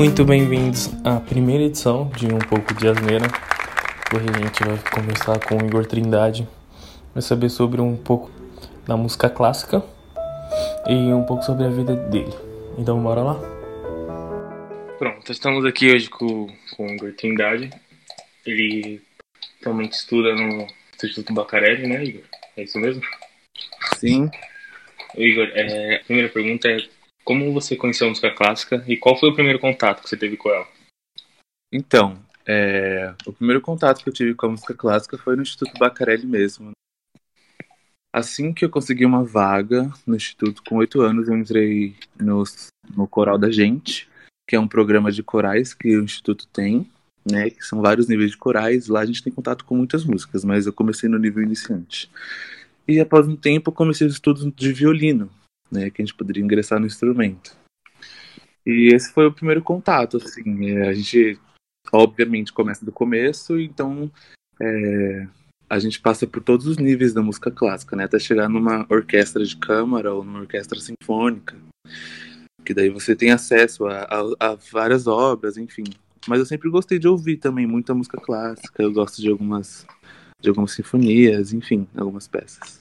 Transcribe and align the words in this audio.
Muito 0.00 0.24
bem-vindos 0.24 0.88
à 1.04 1.20
primeira 1.20 1.64
edição 1.64 2.10
de 2.16 2.24
Um 2.24 2.38
Pouco 2.38 2.72
de 2.72 2.88
Asneira. 2.88 3.26
Hoje 4.16 4.26
a 4.30 4.38
gente 4.38 4.64
vai 4.64 4.78
conversar 4.94 5.38
com 5.40 5.58
o 5.58 5.66
Igor 5.66 5.84
Trindade, 5.84 6.48
vai 7.12 7.20
saber 7.20 7.50
sobre 7.50 7.82
um 7.82 7.98
pouco 7.98 8.30
da 8.86 8.96
música 8.96 9.28
clássica 9.28 9.84
e 10.88 10.94
um 11.12 11.22
pouco 11.24 11.44
sobre 11.44 11.66
a 11.66 11.68
vida 11.68 11.94
dele. 11.94 12.32
Então 12.78 12.98
bora 13.02 13.20
lá? 13.20 13.38
Pronto, 14.98 15.30
estamos 15.30 15.66
aqui 15.66 15.92
hoje 15.92 16.08
com, 16.08 16.46
com 16.74 16.86
o 16.86 16.90
Igor 16.94 17.12
Trindade. 17.12 17.68
Ele 18.46 19.02
atualmente 19.60 19.92
estuda 19.92 20.34
no 20.34 20.66
Instituto 20.94 21.34
Bacarelli, 21.34 21.86
né, 21.86 22.02
Igor? 22.02 22.22
É 22.56 22.62
isso 22.62 22.78
mesmo? 22.78 23.02
Sim. 23.96 24.30
Igor, 25.14 25.46
é, 25.52 25.96
a 25.96 26.04
primeira 26.04 26.30
pergunta 26.30 26.68
é 26.68 26.78
como 27.30 27.52
você 27.52 27.76
conheceu 27.76 28.08
a 28.08 28.10
música 28.10 28.34
clássica 28.34 28.84
e 28.88 28.96
qual 28.96 29.16
foi 29.16 29.30
o 29.30 29.34
primeiro 29.34 29.60
contato 29.60 30.02
que 30.02 30.08
você 30.08 30.16
teve 30.16 30.36
com 30.36 30.50
ela? 30.50 30.66
Então, 31.72 32.20
é, 32.44 33.14
o 33.24 33.32
primeiro 33.32 33.60
contato 33.60 34.02
que 34.02 34.08
eu 34.08 34.12
tive 34.12 34.34
com 34.34 34.46
a 34.46 34.48
música 34.48 34.74
clássica 34.74 35.16
foi 35.16 35.36
no 35.36 35.42
Instituto 35.42 35.78
Bacarelli 35.78 36.26
mesmo. 36.26 36.72
Assim 38.12 38.52
que 38.52 38.64
eu 38.64 38.68
consegui 38.68 39.06
uma 39.06 39.22
vaga 39.22 39.88
no 40.04 40.16
Instituto, 40.16 40.60
com 40.64 40.78
oito 40.78 41.02
anos, 41.02 41.28
eu 41.28 41.38
entrei 41.38 41.94
no, 42.18 42.42
no 42.96 43.06
Coral 43.06 43.38
da 43.38 43.48
Gente, 43.48 44.08
que 44.48 44.56
é 44.56 44.58
um 44.58 44.66
programa 44.66 45.12
de 45.12 45.22
corais 45.22 45.72
que 45.72 45.96
o 45.96 46.02
Instituto 46.02 46.48
tem, 46.48 46.90
né? 47.24 47.48
Que 47.50 47.62
são 47.62 47.80
vários 47.80 48.08
níveis 48.08 48.32
de 48.32 48.38
corais. 48.38 48.88
Lá 48.88 49.02
a 49.02 49.06
gente 49.06 49.22
tem 49.22 49.32
contato 49.32 49.64
com 49.64 49.76
muitas 49.76 50.04
músicas, 50.04 50.44
mas 50.44 50.66
eu 50.66 50.72
comecei 50.72 51.08
no 51.08 51.16
nível 51.16 51.44
iniciante. 51.44 52.10
E 52.88 52.98
após 52.98 53.28
um 53.28 53.36
tempo, 53.36 53.70
comecei 53.70 54.04
os 54.04 54.14
estudos 54.14 54.52
de 54.52 54.72
violino, 54.72 55.30
né? 55.70 55.90
Que 55.90 56.02
a 56.02 56.04
gente 56.04 56.14
poderia 56.14 56.42
ingressar 56.42 56.80
no 56.80 56.86
instrumento. 56.86 57.56
E 58.64 58.94
esse 58.94 59.12
foi 59.12 59.26
o 59.26 59.32
primeiro 59.32 59.62
contato, 59.62 60.18
assim. 60.18 60.70
É, 60.70 60.88
a 60.88 60.92
gente, 60.92 61.38
obviamente, 61.92 62.52
começa 62.52 62.84
do 62.84 62.92
começo, 62.92 63.58
então 63.58 64.10
é, 64.60 65.26
a 65.68 65.78
gente 65.78 66.00
passa 66.00 66.26
por 66.26 66.42
todos 66.42 66.66
os 66.66 66.76
níveis 66.76 67.14
da 67.14 67.22
música 67.22 67.50
clássica, 67.50 67.96
né? 67.96 68.04
Até 68.04 68.18
chegar 68.18 68.48
numa 68.48 68.86
orquestra 68.88 69.44
de 69.44 69.56
câmara 69.56 70.12
ou 70.12 70.24
numa 70.24 70.40
orquestra 70.40 70.78
sinfônica, 70.80 71.56
que 72.64 72.74
daí 72.74 72.90
você 72.90 73.16
tem 73.16 73.30
acesso 73.30 73.86
a, 73.86 74.02
a, 74.02 74.50
a 74.50 74.54
várias 74.72 75.06
obras, 75.06 75.56
enfim. 75.56 75.84
Mas 76.28 76.38
eu 76.38 76.46
sempre 76.46 76.68
gostei 76.68 76.98
de 76.98 77.08
ouvir 77.08 77.38
também 77.38 77.66
muita 77.66 77.94
música 77.94 78.20
clássica. 78.20 78.82
Eu 78.82 78.92
gosto 78.92 79.22
de 79.22 79.30
algumas 79.30 79.86
de 80.40 80.48
algumas 80.48 80.72
sinfonias, 80.72 81.52
enfim, 81.52 81.86
algumas 81.94 82.26
peças. 82.26 82.79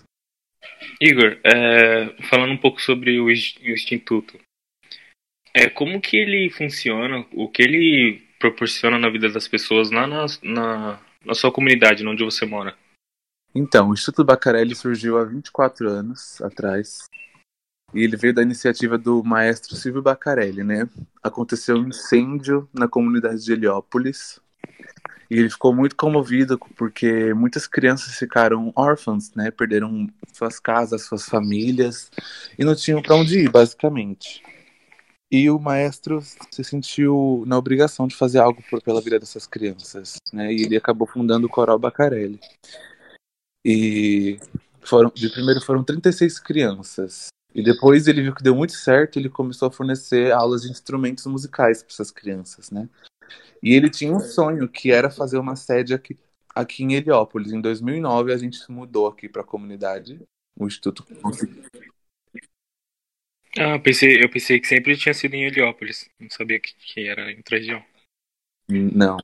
Igor, 1.01 1.37
é, 1.43 2.23
falando 2.29 2.51
um 2.51 2.57
pouco 2.57 2.81
sobre 2.81 3.19
o 3.19 3.29
Instituto, 3.31 4.39
é, 5.53 5.69
como 5.69 6.01
que 6.01 6.17
ele 6.17 6.49
funciona, 6.49 7.25
o 7.33 7.49
que 7.49 7.61
ele 7.61 8.21
proporciona 8.39 8.97
na 8.97 9.09
vida 9.09 9.29
das 9.29 9.47
pessoas 9.47 9.91
lá 9.91 10.07
na, 10.07 10.25
na, 10.43 10.99
na 11.25 11.33
sua 11.33 11.51
comunidade, 11.51 12.05
onde 12.05 12.23
você 12.23 12.45
mora? 12.45 12.75
Então, 13.53 13.89
o 13.89 13.93
Instituto 13.93 14.25
Bacarelli 14.25 14.75
surgiu 14.75 15.17
há 15.17 15.25
24 15.25 15.89
anos 15.89 16.41
atrás 16.41 17.09
e 17.93 18.03
ele 18.03 18.15
veio 18.15 18.33
da 18.33 18.43
iniciativa 18.43 18.97
do 18.97 19.23
maestro 19.23 19.75
Silvio 19.75 20.01
Bacarelli, 20.01 20.63
né? 20.63 20.87
Aconteceu 21.23 21.75
um 21.77 21.87
incêndio 21.87 22.69
na 22.71 22.87
comunidade 22.87 23.43
de 23.43 23.51
Heliópolis 23.51 24.39
e 25.29 25.37
ele 25.37 25.49
ficou 25.49 25.73
muito 25.75 25.95
comovido 25.95 26.57
porque 26.75 27.33
muitas 27.33 27.67
crianças 27.67 28.15
ficaram 28.17 28.73
órfãs, 28.75 29.31
né? 29.35 29.51
Perderam 29.51 30.07
suas 30.33 30.59
casas, 30.59 31.03
suas 31.03 31.25
famílias 31.25 32.09
e 32.57 32.63
não 32.65 32.75
tinham 32.75 33.01
para 33.01 33.15
onde 33.15 33.39
ir, 33.39 33.49
basicamente. 33.49 34.41
E 35.31 35.47
o 35.51 35.59
maestro 35.59 36.23
se 36.51 36.63
sentiu 36.63 37.43
na 37.45 37.55
obrigação 37.57 38.07
de 38.07 38.15
fazer 38.15 38.39
algo 38.39 38.63
por, 38.67 38.81
pela 38.81 38.99
vida 38.99 39.19
dessas 39.19 39.45
crianças, 39.45 40.15
né? 40.33 40.51
E 40.51 40.63
ele 40.63 40.75
acabou 40.75 41.07
fundando 41.07 41.45
o 41.45 41.49
Coral 41.49 41.77
Bacarelli. 41.77 42.39
E 43.63 44.39
foram, 44.81 45.11
de 45.13 45.29
primeiro 45.29 45.61
foram 45.61 45.83
36 45.83 46.39
crianças. 46.39 47.27
E 47.53 47.63
depois 47.63 48.07
ele 48.07 48.23
viu 48.23 48.33
que 48.33 48.43
deu 48.43 48.55
muito 48.55 48.73
certo, 48.73 49.19
ele 49.19 49.29
começou 49.29 49.67
a 49.67 49.71
fornecer 49.71 50.31
aulas 50.31 50.63
de 50.63 50.71
instrumentos 50.71 51.25
musicais 51.27 51.83
para 51.83 51.93
essas 51.93 52.09
crianças, 52.09 52.71
né? 52.71 52.89
E 53.61 53.73
ele 53.73 53.89
tinha 53.89 54.13
um 54.13 54.19
sonho 54.19 54.67
que 54.67 54.91
era 54.91 55.09
fazer 55.09 55.37
uma 55.37 55.55
sede 55.55 55.93
aqui, 55.93 56.17
aqui 56.53 56.83
em 56.83 56.93
Heliópolis. 56.93 57.51
Em 57.51 57.61
2009 57.61 58.33
a 58.33 58.37
gente 58.37 58.57
se 58.57 58.71
mudou 58.71 59.07
aqui 59.07 59.27
para 59.27 59.41
a 59.41 59.45
comunidade, 59.45 60.21
o 60.57 60.65
Instituto. 60.65 61.05
Ah, 63.57 63.75
eu 63.75 63.81
pensei, 63.81 64.23
eu 64.23 64.29
pensei 64.29 64.59
que 64.59 64.67
sempre 64.67 64.95
tinha 64.95 65.13
sido 65.13 65.33
em 65.33 65.45
Heliópolis. 65.45 66.09
Não 66.19 66.29
sabia 66.29 66.59
que, 66.59 66.73
que 66.75 67.07
era 67.07 67.31
em 67.31 67.41
região. 67.49 67.83
Não. 68.69 69.17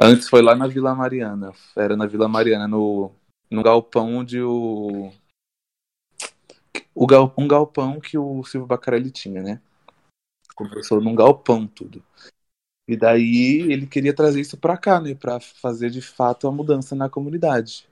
Antes 0.00 0.28
foi 0.28 0.42
lá 0.42 0.54
na 0.54 0.66
Vila 0.66 0.94
Mariana. 0.94 1.52
Era 1.76 1.96
na 1.96 2.06
Vila 2.06 2.28
Mariana, 2.28 2.68
no, 2.68 3.12
no 3.50 3.62
galpão 3.62 4.16
onde 4.16 4.40
o. 4.40 5.12
o 6.94 7.06
gal, 7.06 7.34
um 7.36 7.48
galpão 7.48 8.00
que 8.00 8.16
o 8.16 8.44
Silvio 8.44 8.66
Bacarelli 8.66 9.10
tinha, 9.10 9.42
né? 9.42 9.60
Começou 10.54 11.00
num 11.00 11.14
galpão 11.14 11.66
tudo. 11.66 12.04
E 12.86 12.96
daí 12.96 13.60
ele 13.72 13.86
queria 13.86 14.14
trazer 14.14 14.40
isso 14.40 14.58
para 14.58 14.76
cá, 14.76 15.00
né, 15.00 15.14
para 15.14 15.40
fazer 15.40 15.90
de 15.90 16.02
fato 16.02 16.46
a 16.46 16.52
mudança 16.52 16.94
na 16.94 17.08
comunidade. 17.08 17.88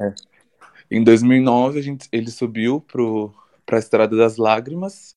É. 0.00 0.14
Em 0.90 1.04
2009 1.04 1.78
a 1.78 1.82
gente, 1.82 2.08
ele 2.10 2.30
subiu 2.30 2.80
para 2.80 3.76
a 3.76 3.78
Estrada 3.78 4.16
das 4.16 4.38
Lágrimas, 4.38 5.10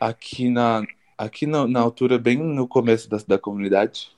aqui 0.00 0.48
na 0.48 0.82
aqui 1.18 1.46
na, 1.46 1.66
na 1.66 1.80
altura 1.80 2.18
bem 2.18 2.36
no 2.36 2.68
começo 2.68 3.08
da, 3.08 3.16
da 3.26 3.38
comunidade. 3.38 4.14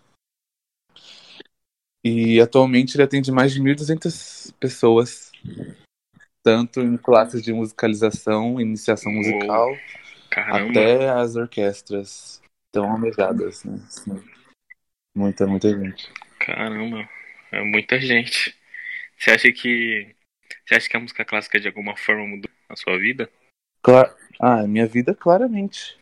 E 2.05 2.41
atualmente 2.41 2.97
ele 2.97 3.03
atende 3.03 3.31
mais 3.31 3.53
de 3.53 3.60
1.200 3.60 4.53
pessoas, 4.59 5.31
tanto 6.43 6.81
em 6.81 6.97
classes 6.97 7.43
de 7.43 7.53
musicalização, 7.53 8.60
iniciação 8.60 9.12
musical, 9.12 9.69
Caramba. 10.44 10.71
até 10.71 11.09
as 11.10 11.37
orquestras 11.37 12.43
tão 12.72 12.91
almejadas, 12.91 13.65
né? 13.65 13.78
Muita, 15.15 15.47
muita 15.47 15.71
gente. 15.71 16.12
Caramba, 16.38 17.09
é 17.50 17.62
muita 17.62 18.00
gente. 18.00 18.56
Você 19.16 19.31
acha 19.31 19.53
que 19.53 20.15
você 20.65 20.75
acha 20.75 20.88
que 20.88 20.97
a 20.97 21.00
música 21.00 21.25
clássica 21.25 21.59
de 21.59 21.66
alguma 21.66 21.97
forma 21.97 22.26
mudou 22.26 22.50
a 22.69 22.76
sua 22.76 22.99
vida? 22.99 23.31
Claro. 23.82 24.15
Ah, 24.38 24.66
minha 24.66 24.87
vida 24.87 25.15
claramente. 25.15 25.99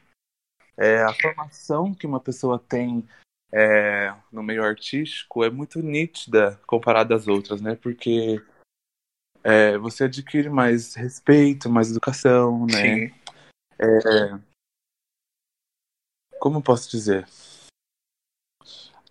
É, 0.76 1.03
a 1.03 1.12
formação 1.14 1.94
que 1.94 2.06
uma 2.06 2.20
pessoa 2.20 2.58
tem 2.58 3.06
é, 3.53 4.12
no 4.30 4.42
meio 4.42 4.62
artístico 4.62 5.42
é 5.44 5.50
muito 5.50 5.80
nítida 5.80 6.60
comparada 6.66 7.14
às 7.14 7.26
outras, 7.26 7.60
né? 7.60 7.76
Porque 7.76 8.42
é, 9.42 9.78
você 9.78 10.04
adquire 10.04 10.50
mais 10.50 10.94
respeito, 10.94 11.70
mais 11.70 11.91
educação, 11.91 12.66
né? 12.66 12.82
Sim. 12.82 13.14
É, 13.78 14.38
como 16.38 16.62
posso 16.62 16.91
dizer? 16.91 17.26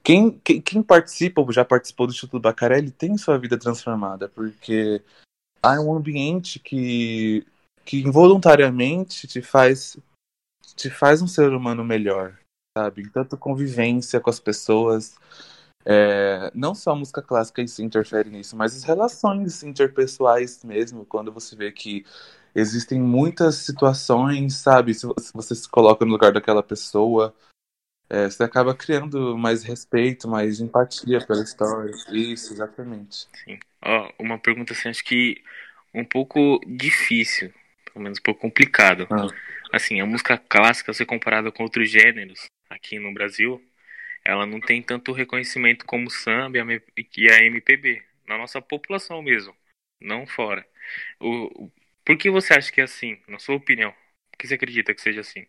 Quem, 0.03 0.39
quem, 0.39 0.61
quem 0.61 0.83
participa 0.83 1.41
ou 1.41 1.51
já 1.51 1.65
participou 1.65 2.05
do 2.07 2.13
Instituto 2.13 2.41
Bacarelli 2.41 2.91
tem 2.91 3.17
sua 3.17 3.37
vida 3.37 3.57
transformada, 3.57 4.29
porque 4.29 5.01
há 5.61 5.81
um 5.81 5.95
ambiente 5.95 6.59
que, 6.59 7.45
que 7.83 8.01
involuntariamente 8.01 9.27
te 9.27 9.41
faz, 9.41 9.97
te 10.75 10.89
faz 10.89 11.21
um 11.21 11.27
ser 11.27 11.51
humano 11.51 11.83
melhor, 11.83 12.37
sabe? 12.77 13.09
Tanto 13.09 13.35
convivência 13.35 14.19
com 14.19 14.29
as 14.29 14.39
pessoas, 14.39 15.15
é, 15.83 16.51
não 16.53 16.75
só 16.75 16.91
a 16.91 16.95
música 16.95 17.21
clássica 17.21 17.63
isso 17.63 17.81
interfere 17.81 18.29
nisso, 18.29 18.55
mas 18.55 18.75
as 18.75 18.83
relações 18.83 19.63
interpessoais 19.63 20.63
mesmo, 20.63 21.03
quando 21.03 21.31
você 21.31 21.55
vê 21.55 21.71
que 21.71 22.05
existem 22.55 22.99
muitas 22.99 23.55
situações, 23.55 24.55
sabe? 24.55 24.93
Se 24.93 25.05
você 25.33 25.53
se 25.53 25.69
coloca 25.69 26.05
no 26.05 26.11
lugar 26.11 26.31
daquela 26.31 26.63
pessoa, 26.63 27.35
é, 28.09 28.29
você 28.29 28.43
acaba 28.43 28.73
criando 28.73 29.37
mais 29.37 29.63
respeito, 29.63 30.27
mais 30.27 30.59
empatia 30.59 31.19
pela 31.25 31.43
história. 31.43 31.91
Isso, 32.09 32.53
exatamente. 32.53 33.27
Sim. 33.43 33.59
Ó, 33.83 34.11
uma 34.17 34.39
pergunta 34.39 34.73
assim, 34.73 34.89
acho 34.89 35.03
que 35.03 35.43
um 35.93 36.05
pouco 36.05 36.59
difícil, 36.65 37.53
pelo 37.91 38.03
menos 38.03 38.19
um 38.19 38.23
pouco 38.23 38.41
complicado. 38.41 39.07
Ah. 39.11 39.27
Assim, 39.73 39.99
a 39.99 40.05
música 40.05 40.37
clássica, 40.37 40.93
se 40.93 41.05
comparada 41.05 41.51
com 41.51 41.63
outros 41.63 41.89
gêneros 41.89 42.45
aqui 42.69 42.99
no 42.99 43.13
Brasil, 43.13 43.61
ela 44.23 44.45
não 44.45 44.59
tem 44.59 44.81
tanto 44.81 45.11
reconhecimento 45.11 45.85
como 45.85 46.07
o 46.07 46.11
samba 46.11 46.57
e 46.57 47.29
a 47.29 47.43
MPB, 47.43 48.01
na 48.27 48.37
nossa 48.37 48.61
população 48.61 49.21
mesmo, 49.21 49.55
não 49.99 50.25
fora. 50.25 50.65
O, 51.19 51.71
por 52.05 52.17
que 52.17 52.29
você 52.29 52.53
acha 52.53 52.71
que 52.71 52.79
é 52.79 52.83
assim, 52.83 53.19
na 53.27 53.39
sua 53.39 53.55
opinião? 53.55 53.91
Por 54.31 54.37
que 54.37 54.47
você 54.47 54.53
acredita 54.53 54.93
que 54.93 55.01
seja 55.01 55.21
assim? 55.21 55.45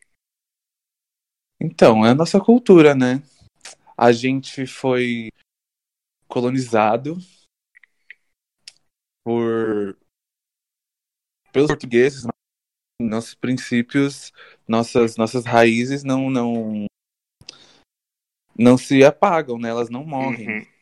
Então, 1.60 2.04
é 2.04 2.10
a 2.10 2.14
nossa 2.14 2.40
cultura, 2.40 2.94
né? 2.94 3.22
A 3.96 4.12
gente 4.12 4.66
foi 4.66 5.28
colonizado 6.28 7.18
por 9.24 9.96
pelos 11.52 11.68
portugueses, 11.68 12.26
nossos 13.00 13.34
princípios, 13.34 14.32
nossas 14.68 15.16
nossas 15.16 15.44
raízes 15.44 16.04
não 16.04 16.30
não 16.30 16.86
não 18.58 18.78
se 18.78 19.04
apagam, 19.04 19.58
né? 19.58 19.68
Elas 19.68 19.90
não 19.90 20.04
morrem. 20.04 20.48
Uhum. 20.48 20.75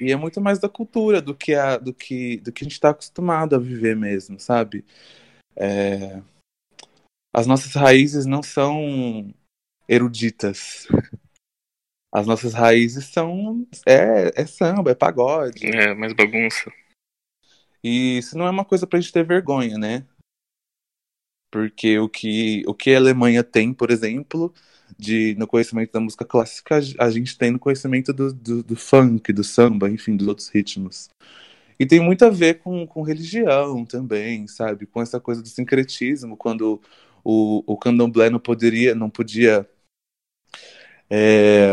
E 0.00 0.12
é 0.12 0.16
muito 0.16 0.40
mais 0.40 0.58
da 0.58 0.68
cultura 0.68 1.20
do 1.20 1.34
que 1.34 1.54
a 1.54 1.76
do 1.76 1.92
que 1.92 2.38
do 2.38 2.52
que 2.52 2.62
a 2.62 2.66
gente 2.66 2.74
está 2.74 2.90
acostumado 2.90 3.56
a 3.56 3.58
viver 3.58 3.96
mesmo, 3.96 4.38
sabe? 4.38 4.84
É... 5.56 6.22
As 7.34 7.46
nossas 7.46 7.74
raízes 7.74 8.26
não 8.26 8.42
são 8.42 9.34
eruditas. 9.88 10.86
As 12.12 12.26
nossas 12.26 12.54
raízes 12.54 13.06
são. 13.06 13.66
É, 13.86 14.40
é 14.42 14.46
samba, 14.46 14.92
é 14.92 14.94
pagode. 14.94 15.66
É, 15.66 15.94
mais 15.94 16.12
bagunça. 16.12 16.72
E 17.82 18.18
isso 18.18 18.36
não 18.36 18.46
é 18.46 18.50
uma 18.50 18.64
coisa 18.64 18.86
pra 18.86 19.00
gente 19.00 19.12
ter 19.12 19.24
vergonha, 19.24 19.76
né? 19.78 20.06
Porque 21.50 21.98
o 21.98 22.08
que, 22.08 22.62
o 22.66 22.74
que 22.74 22.94
a 22.94 22.98
Alemanha 22.98 23.42
tem, 23.42 23.72
por 23.72 23.90
exemplo, 23.90 24.52
de, 24.96 25.34
no 25.38 25.46
conhecimento 25.46 25.92
da 25.92 26.00
música 26.00 26.24
clássica, 26.24 26.80
a 26.98 27.10
gente 27.10 27.36
tem 27.36 27.50
no 27.50 27.58
conhecimento 27.58 28.12
do, 28.12 28.32
do, 28.32 28.62
do 28.62 28.76
funk, 28.76 29.32
do 29.32 29.44
samba, 29.44 29.90
enfim, 29.90 30.16
dos 30.16 30.28
outros 30.28 30.48
ritmos. 30.48 31.10
E 31.78 31.86
tem 31.86 32.00
muito 32.00 32.24
a 32.24 32.30
ver 32.30 32.60
com, 32.60 32.86
com 32.86 33.02
religião 33.02 33.84
também, 33.84 34.46
sabe? 34.48 34.86
Com 34.86 35.00
essa 35.00 35.20
coisa 35.20 35.42
do 35.42 35.48
sincretismo, 35.48 36.36
quando 36.36 36.80
o, 37.24 37.62
o 37.66 37.76
candomblé 37.76 38.30
não 38.30 38.40
poderia, 38.40 38.94
não 38.94 39.08
podia 39.10 39.68
é, 41.10 41.72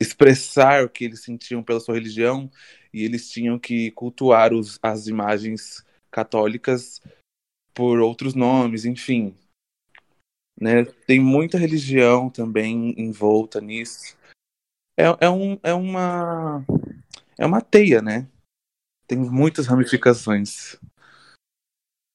expressar 0.00 0.84
o 0.84 0.88
que 0.88 1.04
eles 1.04 1.22
sentiam 1.22 1.62
pela 1.62 1.80
sua 1.80 1.94
religião 1.94 2.50
e 2.92 3.02
eles 3.04 3.30
tinham 3.30 3.58
que 3.58 3.90
cultuar 3.92 4.52
os, 4.52 4.78
as 4.82 5.06
imagens 5.06 5.84
católicas 6.10 7.00
por 7.74 8.00
outros 8.00 8.34
nomes, 8.34 8.84
enfim. 8.84 9.34
Né? 10.60 10.84
Tem 11.06 11.20
muita 11.20 11.58
religião 11.58 12.30
também 12.30 12.94
envolta 12.98 13.60
nisso. 13.60 14.16
É, 14.98 15.04
é, 15.26 15.30
um, 15.30 15.58
é, 15.62 15.74
uma, 15.74 16.64
é 17.38 17.44
uma 17.44 17.60
teia, 17.60 18.00
né? 18.00 18.26
Tem 19.06 19.18
muitas 19.18 19.66
ramificações. 19.66 20.78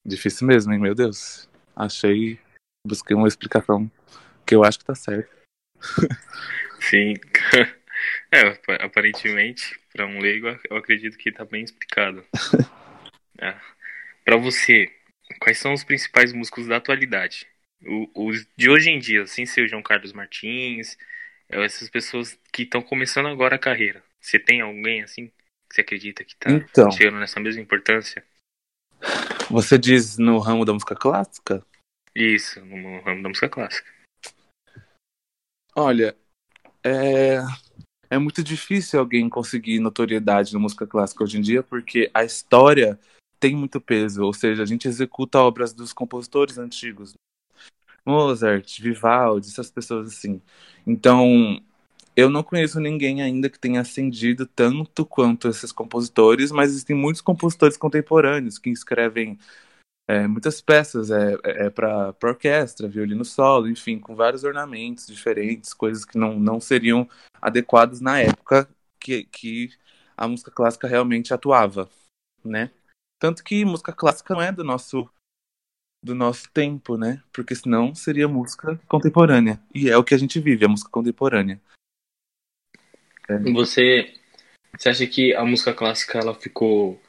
Difícil 0.06 0.48
mesmo, 0.48 0.74
hein? 0.74 0.80
Meu 0.80 0.96
Deus. 0.96 1.48
Achei. 1.76 2.40
Busquei 2.86 3.16
uma 3.16 3.28
explicação 3.28 3.90
que 4.46 4.56
eu 4.56 4.64
acho 4.64 4.80
que 4.80 4.86
tá 4.86 4.96
certo. 4.96 5.32
Sim. 6.82 7.14
É, 8.34 8.60
aparentemente, 8.84 9.80
para 9.94 10.08
um 10.08 10.20
leigo, 10.20 10.48
eu 10.70 10.78
acredito 10.78 11.18
que 11.18 11.32
tá 11.32 11.46
bem 11.46 11.64
explicado. 11.64 12.26
É. 13.40 13.60
Para 14.24 14.38
você, 14.38 14.92
quais 15.40 15.58
são 15.58 15.74
os 15.74 15.84
principais 15.84 16.32
músicos 16.32 16.68
da 16.68 16.78
atualidade? 16.78 17.48
Os 18.16 18.48
de 18.56 18.70
hoje 18.70 18.90
em 18.90 19.00
dia, 19.00 19.26
ser 19.28 19.64
o 19.64 19.68
João 19.68 19.82
Carlos 19.82 20.14
Martins, 20.14 20.98
é, 21.50 21.64
essas 21.64 21.90
pessoas 21.90 22.38
que 22.52 22.64
estão 22.64 22.82
começando 22.82 23.28
agora 23.28 23.56
a 23.56 23.60
carreira. 23.60 24.04
Você 24.20 24.38
tem 24.40 24.62
alguém 24.62 25.02
assim 25.02 25.28
que 25.28 25.76
você 25.76 25.82
acredita 25.82 26.24
que 26.24 26.36
tá 26.36 26.52
então, 26.52 26.92
chegando 26.92 27.20
nessa 27.20 27.40
mesma 27.40 27.62
importância? 27.62 28.24
Você 29.50 29.78
diz 29.78 30.18
no 30.18 30.38
ramo 30.40 30.64
da 30.64 30.74
música 30.74 30.96
clássica? 30.96 31.66
Isso, 32.14 32.64
no 32.66 33.02
ramo 33.02 33.24
da 33.24 33.30
música 33.30 33.50
clássica. 33.50 33.90
Olha, 35.76 36.16
é, 36.84 37.38
é 38.10 38.18
muito 38.18 38.44
difícil 38.44 39.00
alguém 39.00 39.30
conseguir 39.30 39.80
notoriedade 39.80 40.54
na 40.54 40.60
música 40.60 40.86
clássica 40.86 41.24
hoje 41.24 41.38
em 41.38 41.42
dia, 41.42 41.64
porque 41.64 42.12
a 42.14 42.24
história 42.24 43.00
tem 43.40 43.56
muito 43.56 43.82
peso, 43.82 44.24
ou 44.24 44.34
seja, 44.34 44.62
a 44.62 44.66
gente 44.66 44.88
executa 44.88 45.40
obras 45.40 45.74
dos 45.74 45.94
compositores 45.94 46.58
antigos. 46.58 47.14
Mozart, 48.06 48.82
Vivaldi, 48.82 49.48
essas 49.48 49.70
pessoas 49.70 50.08
assim. 50.08 50.42
Então, 50.86 51.62
eu 52.16 52.30
não 52.30 52.44
conheço 52.44 52.80
ninguém 52.80 53.22
ainda 53.22 53.50
que 53.50 53.60
tenha 53.60 53.82
ascendido 53.82 54.46
tanto 54.46 55.06
quanto 55.06 55.48
esses 55.48 55.72
compositores, 55.72 56.52
mas 56.52 56.72
existem 56.72 56.96
muitos 56.96 57.22
compositores 57.22 57.78
contemporâneos 57.78 58.58
que 58.58 58.70
escrevem 58.70 59.38
é, 60.08 60.28
muitas 60.28 60.60
peças 60.60 61.10
é, 61.10 61.36
é, 61.44 61.68
é 61.68 61.70
para 61.70 62.14
orquestra, 62.24 62.88
violino 62.88 63.24
solo, 63.24 63.70
enfim, 63.70 63.98
com 64.00 64.16
vários 64.16 64.44
ornamentos 64.44 65.08
diferentes, 65.08 65.74
coisas 65.74 66.04
que 66.04 66.18
não, 66.18 66.38
não 66.40 66.60
seriam 66.60 67.08
adequadas 67.42 68.02
na 68.02 68.20
época 68.20 68.68
que, 69.00 69.24
que 69.26 69.70
a 70.18 70.28
música 70.28 70.52
clássica 70.52 70.88
realmente 70.88 71.34
atuava, 71.34 71.90
né? 72.44 72.72
Tanto 73.20 73.44
que 73.44 73.64
música 73.64 73.94
clássica 73.94 74.34
não 74.34 74.42
é 74.42 74.52
do 74.52 74.64
nosso 74.64 75.10
do 76.04 76.16
nosso 76.16 76.50
tempo, 76.52 76.98
né? 76.98 77.22
Porque 77.32 77.56
senão 77.56 77.94
seria 77.94 78.28
música 78.28 78.80
contemporânea. 78.88 79.60
E 79.74 79.90
é 79.90 79.98
o 79.98 80.04
que 80.04 80.16
a 80.16 80.18
gente 80.18 80.40
vive, 80.40 80.66
a 80.66 80.70
música 80.70 80.90
contemporânea. 80.90 81.60
É. 83.28 83.38
Você, 83.52 84.14
você 84.78 84.90
acha 84.90 85.08
que 85.08 85.34
a 85.36 85.46
música 85.46 85.74
clássica 85.74 86.20
ela 86.20 86.34
ficou, 86.34 87.00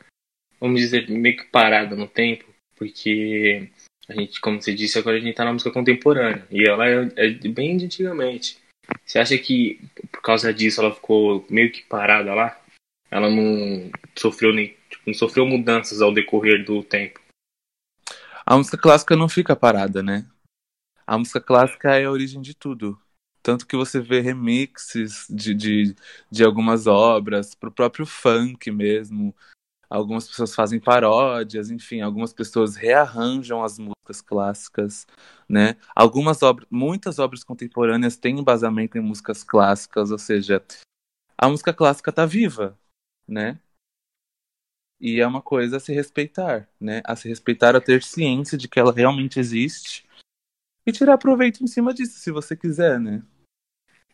vamos 0.60 0.80
dizer, 0.80 1.08
meio 1.08 1.36
que 1.36 1.44
parada 1.44 1.96
no 1.96 2.06
tempo? 2.06 2.44
Porque 2.76 3.70
a 4.08 4.14
gente, 4.14 4.40
como 4.40 4.60
você 4.60 4.74
disse, 4.74 4.98
agora 4.98 5.16
a 5.16 5.20
gente 5.20 5.34
tá 5.34 5.44
na 5.44 5.52
música 5.52 5.70
contemporânea. 5.70 6.46
E 6.50 6.68
ela 6.68 6.86
é, 6.86 7.08
é 7.16 7.30
bem 7.48 7.76
de 7.76 7.86
antigamente. 7.86 8.58
Você 9.06 9.18
acha 9.18 9.38
que 9.38 9.80
por 10.10 10.20
causa 10.20 10.52
disso 10.52 10.80
ela 10.80 10.94
ficou 10.94 11.46
meio 11.48 11.70
que 11.72 11.82
parada 11.84 12.34
lá? 12.34 12.60
Ela 13.10 13.30
não 13.30 13.90
sofreu 14.16 14.52
nem 14.52 14.76
tipo, 14.90 15.02
não 15.06 15.14
sofreu 15.14 15.46
mudanças 15.46 16.02
ao 16.02 16.12
decorrer 16.12 16.64
do 16.64 16.82
tempo? 16.82 17.21
A 18.44 18.56
música 18.56 18.76
clássica 18.76 19.16
não 19.16 19.28
fica 19.28 19.54
parada, 19.56 20.02
né? 20.02 20.26
A 21.06 21.18
música 21.18 21.40
clássica 21.40 21.96
é 21.96 22.04
a 22.04 22.10
origem 22.10 22.40
de 22.40 22.54
tudo. 22.54 23.00
Tanto 23.42 23.66
que 23.66 23.76
você 23.76 24.00
vê 24.00 24.20
remixes 24.20 25.26
de, 25.28 25.54
de, 25.54 25.96
de 26.30 26.44
algumas 26.44 26.86
obras, 26.86 27.54
pro 27.54 27.72
próprio 27.72 28.06
funk 28.06 28.70
mesmo 28.70 29.34
algumas 29.92 30.26
pessoas 30.26 30.54
fazem 30.54 30.80
paródias, 30.80 31.70
enfim, 31.70 32.00
algumas 32.00 32.32
pessoas 32.32 32.76
rearranjam 32.76 33.62
as 33.62 33.78
músicas 33.78 34.22
clássicas, 34.22 35.06
né? 35.46 35.76
Algumas 35.94 36.42
obras, 36.42 36.66
muitas 36.70 37.18
obras 37.18 37.44
contemporâneas 37.44 38.16
têm 38.16 38.38
embasamento 38.38 38.96
em 38.96 39.02
músicas 39.02 39.44
clássicas, 39.44 40.10
ou 40.10 40.18
seja, 40.18 40.64
a 41.36 41.46
música 41.46 41.74
clássica 41.74 42.08
está 42.08 42.24
viva, 42.24 42.78
né? 43.28 43.60
E 45.02 45.20
é 45.20 45.26
uma 45.26 45.42
coisa 45.42 45.78
a 45.78 45.80
se 45.80 45.92
respeitar, 45.92 46.68
né? 46.80 47.02
A 47.04 47.16
se 47.16 47.28
respeitar, 47.28 47.74
a 47.74 47.80
ter 47.80 48.04
ciência 48.04 48.56
de 48.56 48.68
que 48.68 48.78
ela 48.78 48.92
realmente 48.92 49.40
existe 49.40 50.08
e 50.86 50.92
tirar 50.92 51.18
proveito 51.18 51.64
em 51.64 51.66
cima 51.66 51.92
disso, 51.92 52.20
se 52.20 52.30
você 52.30 52.56
quiser, 52.56 53.00
né? 53.00 53.20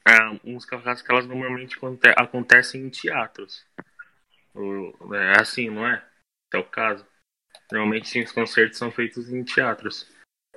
A 0.02 0.32
música 0.42 0.80
clássica, 0.80 1.12
elas 1.12 1.26
normalmente 1.26 1.76
acontecem 2.16 2.80
em 2.80 2.88
teatros. 2.88 3.66
É 5.12 5.38
assim, 5.38 5.68
não 5.68 5.86
é? 5.86 6.02
É 6.54 6.56
o 6.56 6.64
caso. 6.64 7.06
Normalmente 7.70 8.08
sim, 8.08 8.22
os 8.22 8.32
concertos 8.32 8.78
são 8.78 8.90
feitos 8.90 9.30
em 9.30 9.44
teatros. 9.44 10.10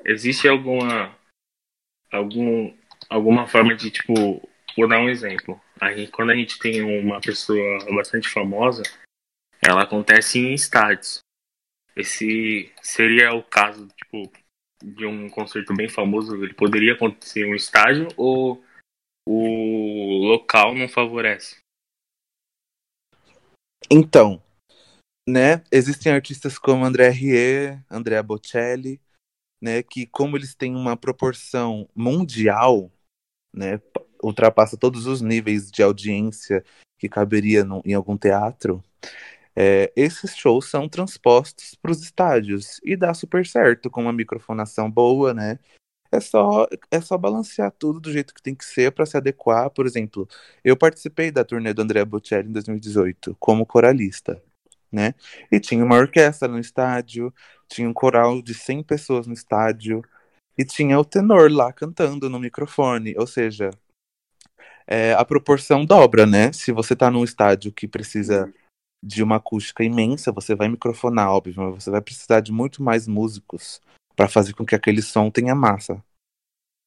Existe 0.05 0.47
alguma 0.47 1.13
algum 2.09 2.73
alguma 3.09 3.47
forma 3.47 3.75
de 3.75 3.91
tipo, 3.91 4.13
vou 4.77 4.87
dar 4.87 4.99
um 4.99 5.09
exemplo. 5.09 5.59
A 5.79 5.91
gente, 5.91 6.09
quando 6.09 6.31
a 6.31 6.35
gente 6.35 6.57
tem 6.57 6.81
uma 6.81 7.19
pessoa 7.19 7.79
bastante 7.93 8.29
famosa, 8.29 8.83
ela 9.63 9.83
acontece 9.83 10.39
em 10.39 10.53
estádios. 10.53 11.19
Esse 11.95 12.71
seria 12.81 13.33
o 13.33 13.43
caso, 13.43 13.87
tipo, 13.89 14.31
de 14.83 15.05
um 15.05 15.29
concerto 15.29 15.75
bem 15.75 15.87
famoso, 15.87 16.35
ele 16.35 16.53
poderia 16.53 16.93
acontecer 16.93 17.45
em 17.45 17.51
um 17.51 17.55
estádio 17.55 18.07
ou 18.17 18.63
o 19.27 20.17
local 20.27 20.73
não 20.73 20.87
favorece? 20.87 21.57
Então, 23.89 24.41
né, 25.27 25.63
existem 25.71 26.11
artistas 26.11 26.57
como 26.57 26.85
André 26.85 27.09
Rie, 27.09 27.79
Andrea 27.89 28.23
Bocelli, 28.23 29.01
né, 29.61 29.83
que 29.83 30.07
como 30.07 30.37
eles 30.37 30.55
têm 30.55 30.75
uma 30.75 30.97
proporção 30.97 31.87
mundial, 31.95 32.91
né, 33.53 33.79
ultrapassa 34.23 34.77
todos 34.77 35.05
os 35.05 35.21
níveis 35.21 35.69
de 35.69 35.83
audiência 35.83 36.63
que 36.97 37.09
caberia 37.09 37.63
no, 37.63 37.81
em 37.85 37.93
algum 37.93 38.17
teatro, 38.17 38.83
é, 39.55 39.91
esses 39.95 40.35
shows 40.35 40.69
são 40.69 40.87
transpostos 40.87 41.75
para 41.75 41.91
os 41.91 42.01
estádios 42.01 42.79
e 42.83 42.95
dá 42.95 43.13
super 43.13 43.45
certo 43.45 43.89
com 43.89 44.03
uma 44.03 44.13
microfonação 44.13 44.89
boa, 44.89 45.33
né? 45.33 45.59
É 46.11 46.19
só, 46.19 46.67
é 46.89 46.99
só 46.99 47.17
balancear 47.17 47.71
tudo 47.71 47.99
do 47.99 48.11
jeito 48.11 48.33
que 48.33 48.41
tem 48.41 48.53
que 48.53 48.65
ser 48.65 48.91
para 48.91 49.05
se 49.05 49.15
adequar. 49.15 49.69
Por 49.69 49.85
exemplo, 49.85 50.27
eu 50.63 50.75
participei 50.75 51.31
da 51.31 51.45
turnê 51.45 51.73
do 51.73 51.81
André 51.81 52.03
Bocelli 52.03 52.49
em 52.49 52.51
2018 52.51 53.35
como 53.39 53.65
coralista, 53.65 54.41
né? 54.91 55.13
E 55.51 55.59
tinha 55.59 55.83
uma 55.83 55.95
orquestra 55.97 56.49
no 56.49 56.59
estádio, 56.59 57.33
tinha 57.67 57.87
um 57.89 57.93
coral 57.93 58.41
de 58.41 58.53
100 58.53 58.83
pessoas 58.83 59.27
no 59.27 59.33
estádio 59.33 60.03
e 60.57 60.65
tinha 60.65 60.99
o 60.99 61.05
tenor 61.05 61.49
lá 61.51 61.71
cantando 61.71 62.29
no 62.29 62.39
microfone, 62.39 63.15
ou 63.17 63.25
seja, 63.25 63.69
é, 64.85 65.13
a 65.13 65.23
proporção 65.23 65.85
dobra, 65.85 66.25
né? 66.25 66.51
Se 66.51 66.71
você 66.73 66.95
tá 66.95 67.09
num 67.09 67.23
estádio 67.23 67.71
que 67.71 67.87
precisa 67.87 68.53
de 69.03 69.23
uma 69.23 69.37
acústica 69.37 69.83
imensa, 69.83 70.31
você 70.31 70.53
vai 70.53 70.67
microfonar, 70.67 71.29
óbvio, 71.29 71.55
mas 71.57 71.83
você 71.83 71.89
vai 71.89 72.01
precisar 72.01 72.39
de 72.39 72.51
muito 72.51 72.83
mais 72.83 73.07
músicos 73.07 73.81
para 74.15 74.29
fazer 74.29 74.53
com 74.53 74.65
que 74.65 74.75
aquele 74.75 75.01
som 75.01 75.31
tenha 75.31 75.55
massa. 75.55 76.03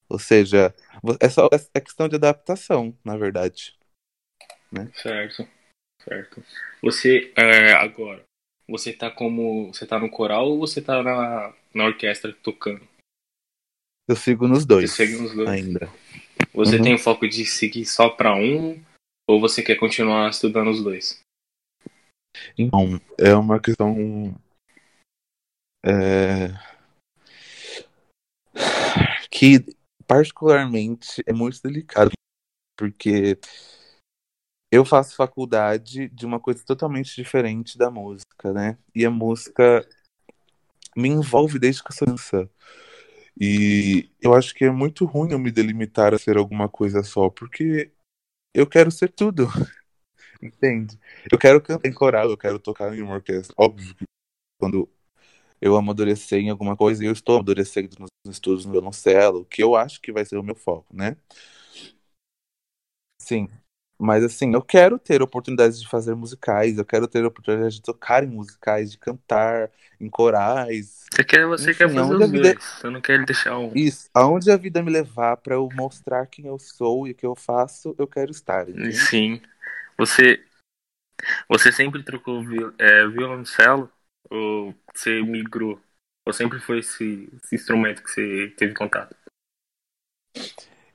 Ou 0.08 0.18
seja, 0.18 0.74
é 1.18 1.28
só 1.28 1.48
é 1.74 1.80
questão 1.80 2.08
de 2.08 2.16
adaptação, 2.16 2.96
na 3.04 3.16
verdade. 3.16 3.76
Né? 4.70 4.90
Certo, 4.94 5.48
certo. 6.02 6.44
Você 6.82 7.32
é, 7.36 7.72
agora, 7.72 8.22
você 8.68 8.92
tá 8.92 9.10
como, 9.10 9.72
você 9.72 9.86
tá 9.86 9.98
no 9.98 10.10
coral 10.10 10.50
ou 10.50 10.58
você 10.58 10.80
tá 10.80 11.02
na, 11.02 11.54
na 11.74 11.84
orquestra 11.86 12.32
tocando? 12.32 12.86
Eu 14.06 14.16
sigo 14.16 14.46
nos 14.46 14.66
dois. 14.66 14.90
Você 14.90 15.06
segue 15.06 15.20
nos 15.20 15.34
dois. 15.34 15.48
Ainda. 15.48 15.90
Você 16.52 16.76
uhum. 16.76 16.82
tem 16.82 16.94
o 16.94 16.98
foco 16.98 17.26
de 17.26 17.44
seguir 17.46 17.86
só 17.86 18.08
para 18.10 18.34
um 18.34 18.80
ou 19.26 19.40
você 19.40 19.62
quer 19.62 19.76
continuar 19.76 20.30
estudando 20.30 20.70
os 20.70 20.82
dois? 20.82 21.23
Então, 22.56 23.00
é 23.18 23.34
uma 23.34 23.60
questão. 23.60 24.34
É... 25.84 26.48
Que, 29.30 29.76
particularmente, 30.06 31.22
é 31.26 31.32
muito 31.32 31.60
delicado, 31.62 32.12
porque 32.76 33.38
eu 34.70 34.84
faço 34.84 35.16
faculdade 35.16 36.08
de 36.08 36.26
uma 36.26 36.40
coisa 36.40 36.64
totalmente 36.64 37.14
diferente 37.14 37.78
da 37.78 37.90
música, 37.90 38.52
né? 38.52 38.78
E 38.94 39.04
a 39.04 39.10
música 39.10 39.86
me 40.96 41.08
envolve 41.08 41.58
desde 41.58 41.82
que 41.82 41.90
eu 41.90 41.96
sou 41.96 42.06
criança. 42.06 42.50
E 43.40 44.10
eu 44.20 44.34
acho 44.34 44.54
que 44.54 44.64
é 44.64 44.70
muito 44.70 45.04
ruim 45.04 45.32
eu 45.32 45.38
me 45.38 45.50
delimitar 45.50 46.14
a 46.14 46.18
ser 46.18 46.36
alguma 46.36 46.68
coisa 46.68 47.02
só, 47.02 47.28
porque 47.28 47.90
eu 48.54 48.66
quero 48.66 48.90
ser 48.90 49.10
tudo. 49.10 49.48
Entende? 50.44 50.98
Eu 51.32 51.38
quero 51.38 51.58
cantar 51.58 51.88
em 51.88 51.92
coral, 51.92 52.28
eu 52.28 52.36
quero 52.36 52.58
tocar 52.58 52.94
em 52.94 53.00
uma 53.00 53.14
orquestra. 53.14 53.54
Óbvio 53.56 53.94
que 53.94 54.04
quando 54.60 54.86
eu 55.58 55.74
amadurecer 55.74 56.38
em 56.38 56.50
alguma 56.50 56.76
coisa, 56.76 57.02
e 57.02 57.06
eu 57.06 57.12
estou 57.12 57.36
amadurecendo 57.36 57.96
nos 57.98 58.10
estudos 58.26 58.66
no 58.66 58.72
violoncelo, 58.72 59.46
que 59.46 59.62
eu 59.62 59.74
acho 59.74 60.02
que 60.02 60.12
vai 60.12 60.22
ser 60.24 60.36
o 60.36 60.42
meu 60.42 60.54
foco, 60.54 60.94
né? 60.94 61.16
Sim. 63.18 63.48
Mas 63.98 64.22
assim, 64.22 64.52
eu 64.52 64.60
quero 64.60 64.98
ter 64.98 65.22
oportunidades 65.22 65.80
de 65.80 65.88
fazer 65.88 66.14
musicais, 66.14 66.76
eu 66.76 66.84
quero 66.84 67.08
ter 67.08 67.24
oportunidades 67.24 67.76
de 67.76 67.82
tocar 67.82 68.22
em 68.22 68.26
musicais, 68.26 68.90
de 68.90 68.98
cantar 68.98 69.70
em 69.98 70.10
corais. 70.10 71.06
Você 71.10 71.24
quer, 71.24 71.46
você 71.46 71.70
Enfim, 71.70 71.78
quer 71.78 71.94
fazer 71.94 72.14
os 72.16 72.30
vida... 72.30 72.52
dois, 72.52 72.64
você 72.64 72.90
não 72.90 73.00
quer 73.00 73.24
deixar 73.24 73.58
um. 73.58 73.72
Isso, 73.74 74.10
aonde 74.12 74.50
a 74.50 74.56
vida 74.58 74.82
me 74.82 74.90
levar 74.90 75.38
para 75.38 75.54
eu 75.54 75.68
mostrar 75.74 76.26
quem 76.26 76.46
eu 76.46 76.58
sou 76.58 77.06
e 77.06 77.12
o 77.12 77.14
que 77.14 77.24
eu 77.24 77.34
faço, 77.34 77.94
eu 77.96 78.06
quero 78.06 78.30
estar. 78.30 78.68
Entende? 78.68 78.96
Sim. 78.96 79.40
Você, 79.96 80.44
você 81.48 81.70
sempre 81.70 82.02
trocou 82.02 82.42
é, 82.78 83.06
violoncelo 83.08 83.90
ou 84.30 84.74
você 84.94 85.22
migrou? 85.22 85.80
Ou 86.26 86.32
sempre 86.32 86.58
foi 86.58 86.78
esse, 86.78 87.30
esse 87.42 87.54
instrumento 87.54 88.02
que 88.02 88.10
você 88.10 88.54
teve 88.56 88.74
contato? 88.74 89.14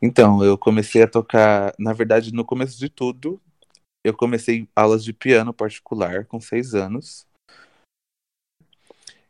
Então, 0.01 0.44
eu 0.44 0.58
comecei 0.58 1.03
a 1.03 1.08
tocar, 1.08 1.74
na 1.77 1.94
verdade, 1.94 2.34
no 2.34 2.46
começo 2.46 2.79
de 2.79 2.89
tudo, 2.89 3.39
eu 4.03 4.15
comecei 4.15 4.68
aulas 4.75 5.03
de 5.03 5.13
piano 5.13 5.53
particular 5.53 6.25
com 6.25 6.39
seis 6.39 6.74
anos. 6.74 7.27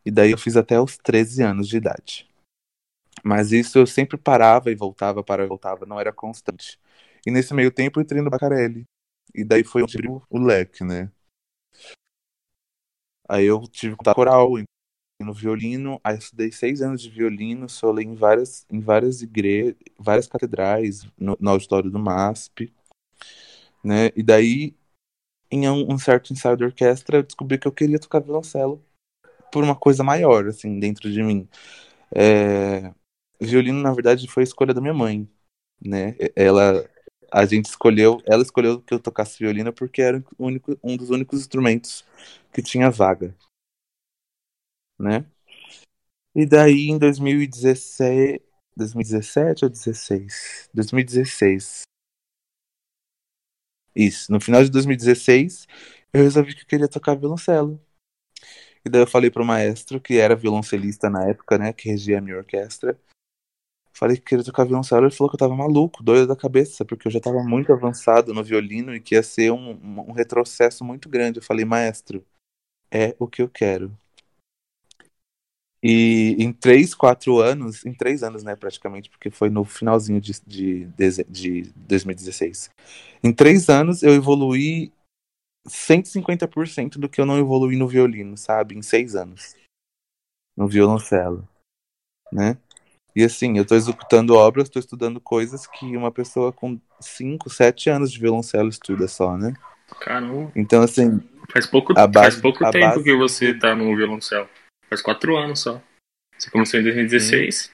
E 0.05 0.11
daí 0.11 0.31
eu 0.31 0.37
fiz 0.37 0.55
até 0.55 0.79
os 0.79 0.97
13 0.97 1.43
anos 1.43 1.67
de 1.67 1.77
idade. 1.77 2.29
Mas 3.23 3.51
isso 3.51 3.77
eu 3.77 3.85
sempre 3.85 4.17
parava 4.17 4.71
e 4.71 4.75
voltava, 4.75 5.23
parava 5.23 5.47
e 5.47 5.49
voltava, 5.49 5.85
não 5.85 5.99
era 5.99 6.13
constante. 6.13 6.79
E 7.25 7.31
nesse 7.31 7.53
meio 7.53 7.71
tempo 7.71 7.99
eu 7.99 8.03
entrei 8.03 8.21
no 8.21 8.29
Bacarelli. 8.29 8.85
E 9.33 9.43
daí 9.43 9.63
foi 9.63 9.83
onde 9.83 9.97
abriu 9.97 10.23
o 10.29 10.39
leque, 10.39 10.83
né? 10.83 11.11
Aí 13.27 13.45
eu 13.45 13.61
tive 13.67 13.95
contato 13.95 14.15
coral, 14.15 14.57
no 15.21 15.33
violino, 15.33 15.99
aí 16.03 16.17
estudei 16.17 16.51
seis 16.51 16.81
anos 16.81 17.01
de 17.01 17.09
violino, 17.09 17.67
solei 17.67 18.05
em 18.05 18.15
várias, 18.15 18.65
em 18.71 18.79
várias 18.79 19.21
igrejas, 19.21 19.75
várias 19.97 20.27
catedrais, 20.27 21.03
no, 21.17 21.37
no, 21.39 21.49
auditório 21.51 21.91
do 21.91 21.99
MASP, 21.99 22.73
né? 23.83 24.11
E 24.15 24.23
daí, 24.23 24.75
em 25.51 25.69
um, 25.69 25.93
um, 25.93 25.97
certo 25.99 26.33
ensaio 26.33 26.57
de 26.57 26.65
orquestra, 26.65 27.17
eu 27.17 27.23
descobri 27.23 27.57
que 27.57 27.67
eu 27.67 27.71
queria 27.71 27.99
tocar 27.99 28.19
violoncelo 28.19 28.83
por 29.51 29.63
uma 29.63 29.75
coisa 29.75 30.03
maior, 30.03 30.47
assim, 30.47 30.79
dentro 30.79 31.11
de 31.11 31.23
mim. 31.23 31.47
É... 32.15 32.93
Violino, 33.41 33.81
na 33.81 33.93
verdade, 33.93 34.27
foi 34.27 34.43
a 34.43 34.45
escolha 34.45 34.73
da 34.73 34.81
minha 34.81 34.93
mãe, 34.93 35.29
né? 35.81 36.15
Ela, 36.35 36.89
a 37.31 37.45
gente 37.45 37.65
escolheu, 37.65 38.21
ela 38.25 38.43
escolheu 38.43 38.81
que 38.81 38.93
eu 38.93 38.99
tocasse 38.99 39.39
violino 39.39 39.73
porque 39.73 40.01
era 40.01 40.23
único, 40.37 40.77
um 40.83 40.97
dos 40.97 41.09
únicos 41.09 41.39
instrumentos 41.39 42.05
que 42.53 42.61
tinha 42.61 42.89
vaga, 42.89 43.35
né? 44.99 45.25
E 46.35 46.45
daí 46.45 46.89
em 46.89 46.97
2017, 46.97 48.43
2017 48.75 49.65
ou 49.65 49.69
16? 49.69 50.69
2016. 50.73 51.81
Isso, 53.95 54.31
no 54.31 54.39
final 54.39 54.63
de 54.63 54.69
2016, 54.69 55.67
eu 56.13 56.23
resolvi 56.23 56.55
que 56.55 56.61
eu 56.61 56.67
queria 56.67 56.87
tocar 56.87 57.15
violoncelo. 57.15 57.79
E 58.85 58.89
daí 58.89 59.01
eu 59.01 59.07
falei 59.07 59.29
pro 59.29 59.45
maestro, 59.45 59.99
que 59.99 60.17
era 60.17 60.35
violoncelista 60.35 61.09
na 61.09 61.27
época, 61.27 61.57
né, 61.57 61.73
que 61.73 61.89
regia 61.89 62.19
a 62.19 62.21
minha 62.21 62.37
orquestra, 62.37 62.99
Falei 63.99 64.15
que 64.15 64.23
queria 64.23 64.45
tocar 64.45 64.63
violoncelo, 64.63 65.07
ele 65.07 65.13
falou 65.13 65.29
que 65.29 65.35
eu 65.35 65.39
tava 65.39 65.53
maluco, 65.53 66.01
doido 66.01 66.25
da 66.25 66.35
cabeça, 66.35 66.85
porque 66.85 67.05
eu 67.05 67.11
já 67.11 67.19
tava 67.19 67.43
muito 67.43 67.73
avançado 67.73 68.33
no 68.33 68.41
violino 68.41 68.95
e 68.95 69.01
que 69.01 69.13
ia 69.13 69.21
ser 69.21 69.51
um, 69.51 69.71
um 70.07 70.13
retrocesso 70.13 70.85
muito 70.85 71.09
grande. 71.09 71.39
Eu 71.39 71.43
falei, 71.43 71.65
maestro, 71.65 72.25
é 72.89 73.13
o 73.19 73.27
que 73.27 73.41
eu 73.41 73.49
quero. 73.49 73.91
E 75.83 76.37
em 76.39 76.53
três, 76.53 76.95
quatro 76.95 77.39
anos, 77.39 77.85
em 77.85 77.93
três 77.93 78.23
anos, 78.23 78.41
né, 78.41 78.55
praticamente, 78.55 79.09
porque 79.09 79.29
foi 79.29 79.49
no 79.49 79.65
finalzinho 79.65 80.21
de, 80.21 80.31
de, 80.47 80.85
de 81.27 81.61
2016. 81.75 82.69
Em 83.21 83.33
três 83.33 83.67
anos 83.67 84.01
eu 84.01 84.13
evoluí 84.13 84.93
150% 85.67 86.97
do 86.97 87.09
que 87.09 87.19
eu 87.19 87.25
não 87.25 87.37
evoluí 87.37 87.75
no 87.75 87.85
violino, 87.85 88.37
sabe? 88.37 88.77
Em 88.77 88.81
seis 88.81 89.13
anos. 89.13 89.57
No 90.55 90.69
violoncelo, 90.69 91.45
né? 92.31 92.57
E 93.15 93.23
assim, 93.23 93.57
eu 93.57 93.63
estou 93.63 93.77
executando 93.77 94.35
obras, 94.35 94.67
estou 94.67 94.79
estudando 94.79 95.19
coisas 95.19 95.65
que 95.65 95.97
uma 95.97 96.11
pessoa 96.11 96.51
com 96.51 96.79
5, 96.99 97.49
7 97.49 97.89
anos 97.89 98.11
de 98.11 98.19
violoncelo 98.19 98.69
estuda 98.69 99.07
só, 99.07 99.37
né? 99.37 99.53
Caramba. 99.99 100.51
Então, 100.55 100.81
assim. 100.81 101.19
Faz 101.51 101.65
pouco, 101.65 101.93
base, 101.93 102.13
faz 102.13 102.41
pouco 102.41 102.59
tempo 102.71 102.79
base... 102.79 103.03
que 103.03 103.15
você 103.15 103.51
está 103.51 103.75
no 103.75 103.95
violoncelo. 103.95 104.47
Faz 104.87 105.01
4 105.01 105.35
anos 105.37 105.59
só. 105.59 105.81
Você 106.37 106.49
começou 106.51 106.79
em 106.79 106.83
2016. 106.83 107.55
Sim. 107.55 107.69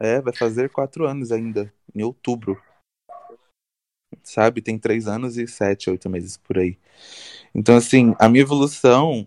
É, 0.00 0.20
vai 0.20 0.34
fazer 0.34 0.68
4 0.70 1.06
anos 1.06 1.30
ainda, 1.30 1.72
em 1.94 2.02
outubro. 2.02 2.60
Sabe? 4.24 4.60
Tem 4.60 4.78
3 4.78 5.06
anos 5.06 5.38
e 5.38 5.46
7, 5.46 5.90
8 5.90 6.10
meses 6.10 6.36
por 6.36 6.58
aí. 6.58 6.76
Então, 7.54 7.76
assim, 7.76 8.14
a 8.18 8.28
minha 8.28 8.42
evolução 8.42 9.26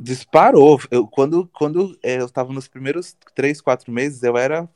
disparou. 0.00 0.80
Eu, 0.90 1.06
quando 1.06 1.46
quando 1.48 1.98
é, 2.02 2.20
eu 2.20 2.26
estava 2.26 2.52
nos 2.52 2.66
primeiros 2.66 3.16
três, 3.34 3.60
quatro 3.60 3.92
meses, 3.92 4.22
eu 4.22 4.36
era 4.36 4.68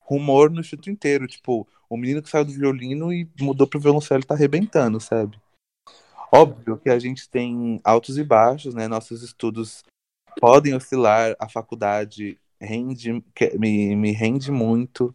rumor 0.00 0.50
no 0.50 0.60
instituto 0.60 0.90
inteiro. 0.90 1.26
Tipo, 1.26 1.66
o 1.88 1.96
menino 1.96 2.22
que 2.22 2.30
saiu 2.30 2.44
do 2.44 2.52
violino 2.52 3.12
e 3.12 3.28
mudou 3.40 3.66
pro 3.66 3.80
violoncelo 3.80 4.24
tá 4.24 4.34
arrebentando, 4.34 5.00
sabe? 5.00 5.38
Óbvio 6.32 6.78
que 6.78 6.88
a 6.88 6.98
gente 6.98 7.28
tem 7.28 7.80
altos 7.82 8.16
e 8.16 8.22
baixos, 8.22 8.74
né? 8.74 8.86
Nossos 8.86 9.22
estudos 9.22 9.82
podem 10.40 10.74
oscilar, 10.74 11.34
a 11.40 11.48
faculdade 11.48 12.38
rende, 12.60 13.24
me, 13.58 13.96
me 13.96 14.12
rende 14.12 14.52
muito. 14.52 15.12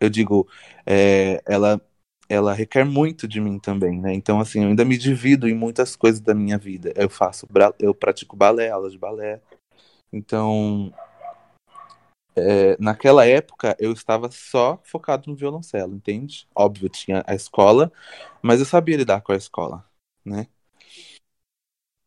Eu 0.00 0.08
digo, 0.08 0.48
é, 0.86 1.42
ela 1.44 1.80
ela 2.32 2.54
requer 2.54 2.82
muito 2.82 3.28
de 3.28 3.42
mim 3.42 3.58
também, 3.58 4.00
né? 4.00 4.14
Então, 4.14 4.40
assim, 4.40 4.62
eu 4.62 4.68
ainda 4.70 4.86
me 4.86 4.96
divido 4.96 5.46
em 5.46 5.54
muitas 5.54 5.94
coisas 5.94 6.18
da 6.18 6.34
minha 6.34 6.56
vida. 6.56 6.90
Eu 6.96 7.10
faço, 7.10 7.46
eu 7.78 7.94
pratico 7.94 8.34
balé, 8.34 8.70
aulas 8.70 8.92
de 8.92 8.98
balé. 8.98 9.38
Então, 10.10 10.90
é, 12.34 12.74
naquela 12.80 13.26
época, 13.26 13.76
eu 13.78 13.92
estava 13.92 14.30
só 14.30 14.80
focado 14.82 15.28
no 15.28 15.36
violoncelo, 15.36 15.94
entende? 15.94 16.48
Óbvio, 16.54 16.88
tinha 16.88 17.22
a 17.26 17.34
escola, 17.34 17.92
mas 18.40 18.60
eu 18.60 18.66
sabia 18.66 18.96
lidar 18.96 19.20
com 19.20 19.32
a 19.32 19.36
escola, 19.36 19.84
né? 20.24 20.46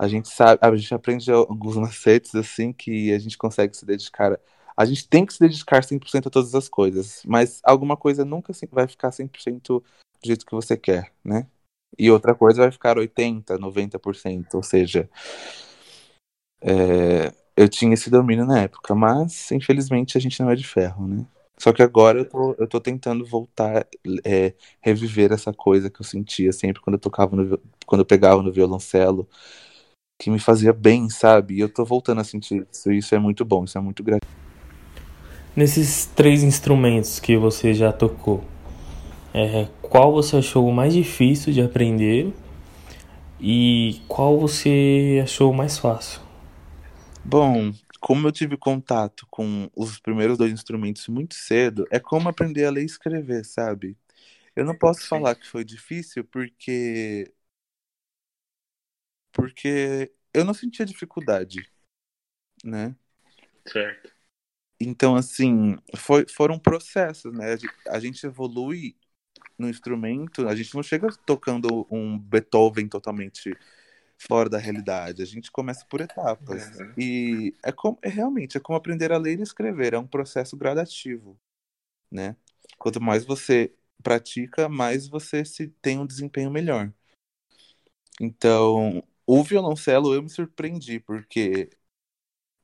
A 0.02 0.08
gente 0.08 0.28
sabe, 0.28 0.60
a 0.60 0.76
gente 0.76 0.94
aprende 0.94 1.32
alguns 1.32 1.78
macetes, 1.78 2.34
assim, 2.34 2.74
que 2.74 3.14
a 3.14 3.20
gente 3.20 3.38
consegue 3.38 3.78
se 3.78 3.86
dedicar 3.86 4.40
a 4.78 4.84
gente 4.84 5.08
tem 5.08 5.26
que 5.26 5.34
se 5.34 5.40
dedicar 5.40 5.84
100% 5.84 6.28
a 6.28 6.30
todas 6.30 6.54
as 6.54 6.68
coisas, 6.68 7.22
mas 7.26 7.62
alguma 7.64 7.96
coisa 7.96 8.26
nunca 8.26 8.52
vai 8.72 8.88
ficar 8.88 9.12
100% 9.12 9.82
do 10.26 10.28
jeito 10.28 10.46
que 10.46 10.56
você 10.56 10.76
quer, 10.76 11.12
né? 11.24 11.48
E 11.98 12.12
outra 12.12 12.36
coisa 12.36 12.64
vai 12.64 12.72
ficar 12.72 12.98
80%, 12.98 13.58
90%. 13.60 14.56
Ou 14.56 14.64
seja, 14.64 15.10
é, 16.62 17.32
eu 17.56 17.70
tinha 17.70 17.94
esse 17.94 18.10
domínio 18.10 18.46
na 18.46 18.62
época, 18.62 18.94
mas 18.96 19.52
infelizmente 19.52 20.18
a 20.18 20.22
gente 20.22 20.42
não 20.42 20.50
é 20.50 20.56
de 20.56 20.68
ferro, 20.68 21.08
né? 21.08 21.26
Só 21.58 21.72
que 21.72 21.82
agora 21.82 22.20
eu 22.20 22.26
tô, 22.26 22.56
eu 22.60 22.68
tô 22.68 22.82
tentando 22.82 23.26
voltar, 23.26 23.88
é, 24.26 24.54
reviver 24.82 25.32
essa 25.32 25.54
coisa 25.54 25.90
que 25.90 26.02
eu 26.02 26.06
sentia 26.06 26.52
sempre 26.52 26.82
quando 26.82 26.96
eu 26.96 27.00
tocava 27.00 27.34
no, 27.36 27.58
quando 27.86 28.02
eu 28.02 28.06
pegava 28.06 28.42
no 28.42 28.52
violoncelo, 28.52 29.28
que 30.20 30.30
me 30.30 30.40
fazia 30.40 30.74
bem, 30.74 31.10
sabe? 31.10 31.56
E 31.56 31.60
eu 31.62 31.70
tô 31.70 31.86
voltando 31.86 32.20
a 32.20 32.26
sentir 32.26 32.68
isso, 32.70 32.92
e 32.92 32.98
isso 32.98 33.16
é 33.16 33.20
muito 33.20 33.46
bom, 33.46 33.64
isso 33.64 33.78
é 33.78 33.82
muito 33.82 34.04
gratificante. 34.04 34.36
Nesses 35.56 36.06
três 36.08 36.44
instrumentos 36.44 37.20
que 37.22 37.38
você 37.38 37.74
já 37.74 37.94
tocou, 37.94 38.44
é, 39.38 39.66
qual 39.82 40.14
você 40.14 40.38
achou 40.38 40.66
o 40.66 40.72
mais 40.72 40.94
difícil 40.94 41.52
de 41.52 41.62
aprender 41.62 42.34
e 43.38 44.02
qual 44.08 44.40
você 44.40 45.20
achou 45.22 45.52
mais 45.52 45.78
fácil? 45.78 46.22
Bom, 47.26 47.74
como 48.00 48.26
eu 48.26 48.32
tive 48.32 48.56
contato 48.56 49.28
com 49.30 49.70
os 49.76 50.00
primeiros 50.00 50.38
dois 50.38 50.54
instrumentos 50.54 51.06
muito 51.10 51.36
cedo, 51.36 51.86
é 51.92 52.00
como 52.00 52.30
aprender 52.30 52.64
a 52.64 52.72
ler 52.72 52.84
e 52.84 52.86
escrever, 52.86 53.44
sabe? 53.44 53.98
Eu 54.56 54.64
não 54.64 54.74
posso 54.74 55.02
Sim. 55.02 55.08
falar 55.10 55.36
que 55.36 55.46
foi 55.46 55.66
difícil 55.66 56.24
porque 56.24 57.34
porque 59.34 60.14
eu 60.34 60.46
não 60.46 60.54
sentia 60.54 60.86
dificuldade, 60.86 61.70
né? 62.64 62.96
Certo. 63.68 64.14
Então, 64.80 65.14
assim, 65.14 65.76
foi, 65.98 66.26
foram 66.26 66.58
processos, 66.58 67.34
né? 67.34 67.58
A 67.90 68.00
gente 68.00 68.26
evolui 68.26 68.96
no 69.58 69.70
instrumento, 69.70 70.48
a 70.48 70.56
gente 70.56 70.74
não 70.76 70.84
chega 70.84 71.10
tocando 71.26 71.88
um 71.90 72.18
Beethoven 72.18 72.88
totalmente 72.88 73.56
fora 74.18 74.50
da 74.50 74.58
realidade. 74.58 75.22
A 75.22 75.26
gente 75.26 75.52
começa 75.52 75.86
por 75.86 76.02
etapas. 76.02 76.80
Uhum. 76.80 76.94
E 76.98 77.54
é 77.64 77.72
como 77.72 77.98
é 78.02 78.10
realmente 78.10 78.58
é 78.58 78.60
como 78.60 78.78
aprender 78.78 79.12
a 79.12 79.18
ler 79.18 79.40
e 79.40 79.44
escrever, 79.44 79.94
é 79.94 80.00
um 80.00 80.08
processo 80.08 80.58
gradativo, 80.58 81.38
né? 82.12 82.36
Quanto 82.78 83.02
mais 83.02 83.26
você 83.26 83.74
pratica, 84.04 84.68
mais 84.70 85.08
você 85.08 85.44
se 85.46 85.68
tem 85.82 86.00
um 86.00 86.06
desempenho 86.06 86.52
melhor. 86.52 86.92
Então, 88.20 89.04
o 89.26 89.44
violoncelo 89.44 90.14
eu 90.14 90.22
me 90.22 90.30
surpreendi 90.30 91.00
porque 91.00 91.70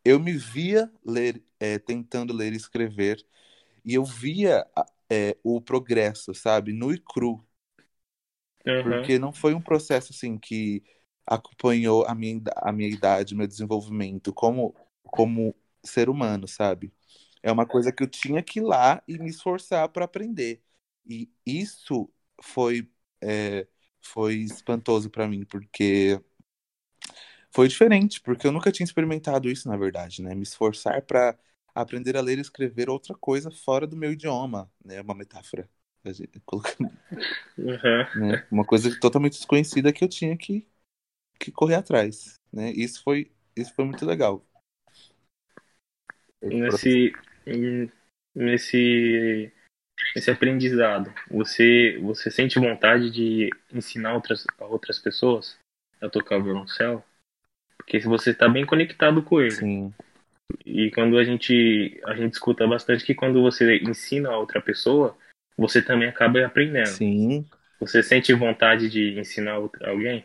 eu 0.03 0.19
me 0.19 0.33
via 0.33 0.91
ler, 1.05 1.43
é, 1.59 1.77
tentando 1.77 2.33
ler 2.33 2.53
e 2.53 2.57
escrever 2.57 3.25
e 3.83 3.93
eu 3.95 4.05
via 4.05 4.65
é, 5.11 5.37
o 5.43 5.59
progresso, 5.59 6.33
sabe, 6.33 6.71
nu 6.71 6.93
e 6.93 6.97
cru. 6.97 7.45
Uhum. 8.65 8.83
Porque 8.83 9.19
não 9.19 9.33
foi 9.33 9.53
um 9.53 9.61
processo 9.61 10.13
assim 10.13 10.37
que 10.37 10.81
acompanhou 11.27 12.05
a 12.05 12.15
minha, 12.15 12.41
a 12.57 12.71
minha 12.71 12.89
idade, 12.89 13.35
meu 13.35 13.45
desenvolvimento 13.47 14.33
como, 14.33 14.73
como 15.03 15.53
ser 15.83 16.09
humano, 16.09 16.47
sabe? 16.47 16.93
É 17.43 17.51
uma 17.51 17.65
coisa 17.65 17.91
que 17.91 18.03
eu 18.03 18.07
tinha 18.07 18.41
que 18.41 18.59
ir 18.59 18.63
lá 18.63 19.03
e 19.07 19.17
me 19.17 19.29
esforçar 19.29 19.89
para 19.89 20.05
aprender. 20.05 20.61
E 21.05 21.29
isso 21.45 22.09
foi, 22.41 22.89
é, 23.21 23.67
foi 23.99 24.35
espantoso 24.35 25.09
para 25.09 25.27
mim, 25.27 25.43
porque 25.43 26.21
foi 27.51 27.67
diferente, 27.67 28.21
porque 28.21 28.47
eu 28.47 28.51
nunca 28.51 28.71
tinha 28.71 28.85
experimentado 28.85 29.49
isso, 29.49 29.67
na 29.67 29.75
verdade, 29.75 30.21
né? 30.21 30.33
Me 30.33 30.43
esforçar 30.43 31.01
para 31.01 31.37
aprender 31.73 32.17
a 32.17 32.21
ler 32.21 32.37
e 32.37 32.41
escrever 32.41 32.89
outra 32.89 33.15
coisa 33.15 33.51
fora 33.51 33.87
do 33.87 33.97
meu 33.97 34.11
idioma, 34.11 34.71
né? 34.83 35.01
Uma 35.01 35.15
metáfora. 35.15 35.69
Uhum. 37.57 38.27
Né? 38.27 38.47
Uma 38.51 38.65
coisa 38.65 38.99
totalmente 38.99 39.33
desconhecida 39.33 39.93
que 39.93 40.03
eu 40.03 40.09
tinha 40.09 40.35
que 40.35 40.67
que 41.39 41.51
correr 41.51 41.75
atrás, 41.75 42.39
né? 42.53 42.71
Isso 42.71 43.03
foi 43.03 43.31
isso 43.55 43.73
foi 43.73 43.85
muito 43.85 44.05
legal. 44.05 44.45
Nesse 46.41 47.13
nesse 48.35 49.51
nesse 50.15 50.31
aprendizado, 50.31 51.13
você 51.29 51.99
você 51.99 52.31
sente 52.31 52.59
vontade 52.59 53.11
de 53.11 53.49
ensinar 53.71 54.13
outras 54.13 54.45
outras 54.59 54.99
pessoas 54.99 55.57
a 56.01 56.09
tocar 56.09 56.39
o 56.39 56.43
violoncelo? 56.43 57.03
Porque 57.77 57.99
você 57.99 58.31
está 58.31 58.47
bem 58.47 58.65
conectado 58.65 59.23
com 59.23 59.41
ele. 59.41 59.51
Sim. 59.51 59.93
E 60.65 60.91
quando 60.91 61.17
a 61.17 61.23
gente 61.23 61.99
a 62.05 62.15
gente 62.15 62.33
escuta 62.33 62.67
bastante 62.67 63.05
que 63.05 63.15
quando 63.15 63.41
você 63.41 63.77
ensina 63.77 64.29
a 64.29 64.37
outra 64.37 64.61
pessoa, 64.61 65.17
você 65.57 65.81
também 65.81 66.07
acaba 66.07 66.45
aprendendo. 66.45 66.87
Sim. 66.87 67.45
Você 67.79 68.03
sente 68.03 68.33
vontade 68.33 68.89
de 68.89 69.19
ensinar 69.19 69.53
alguém? 69.81 70.23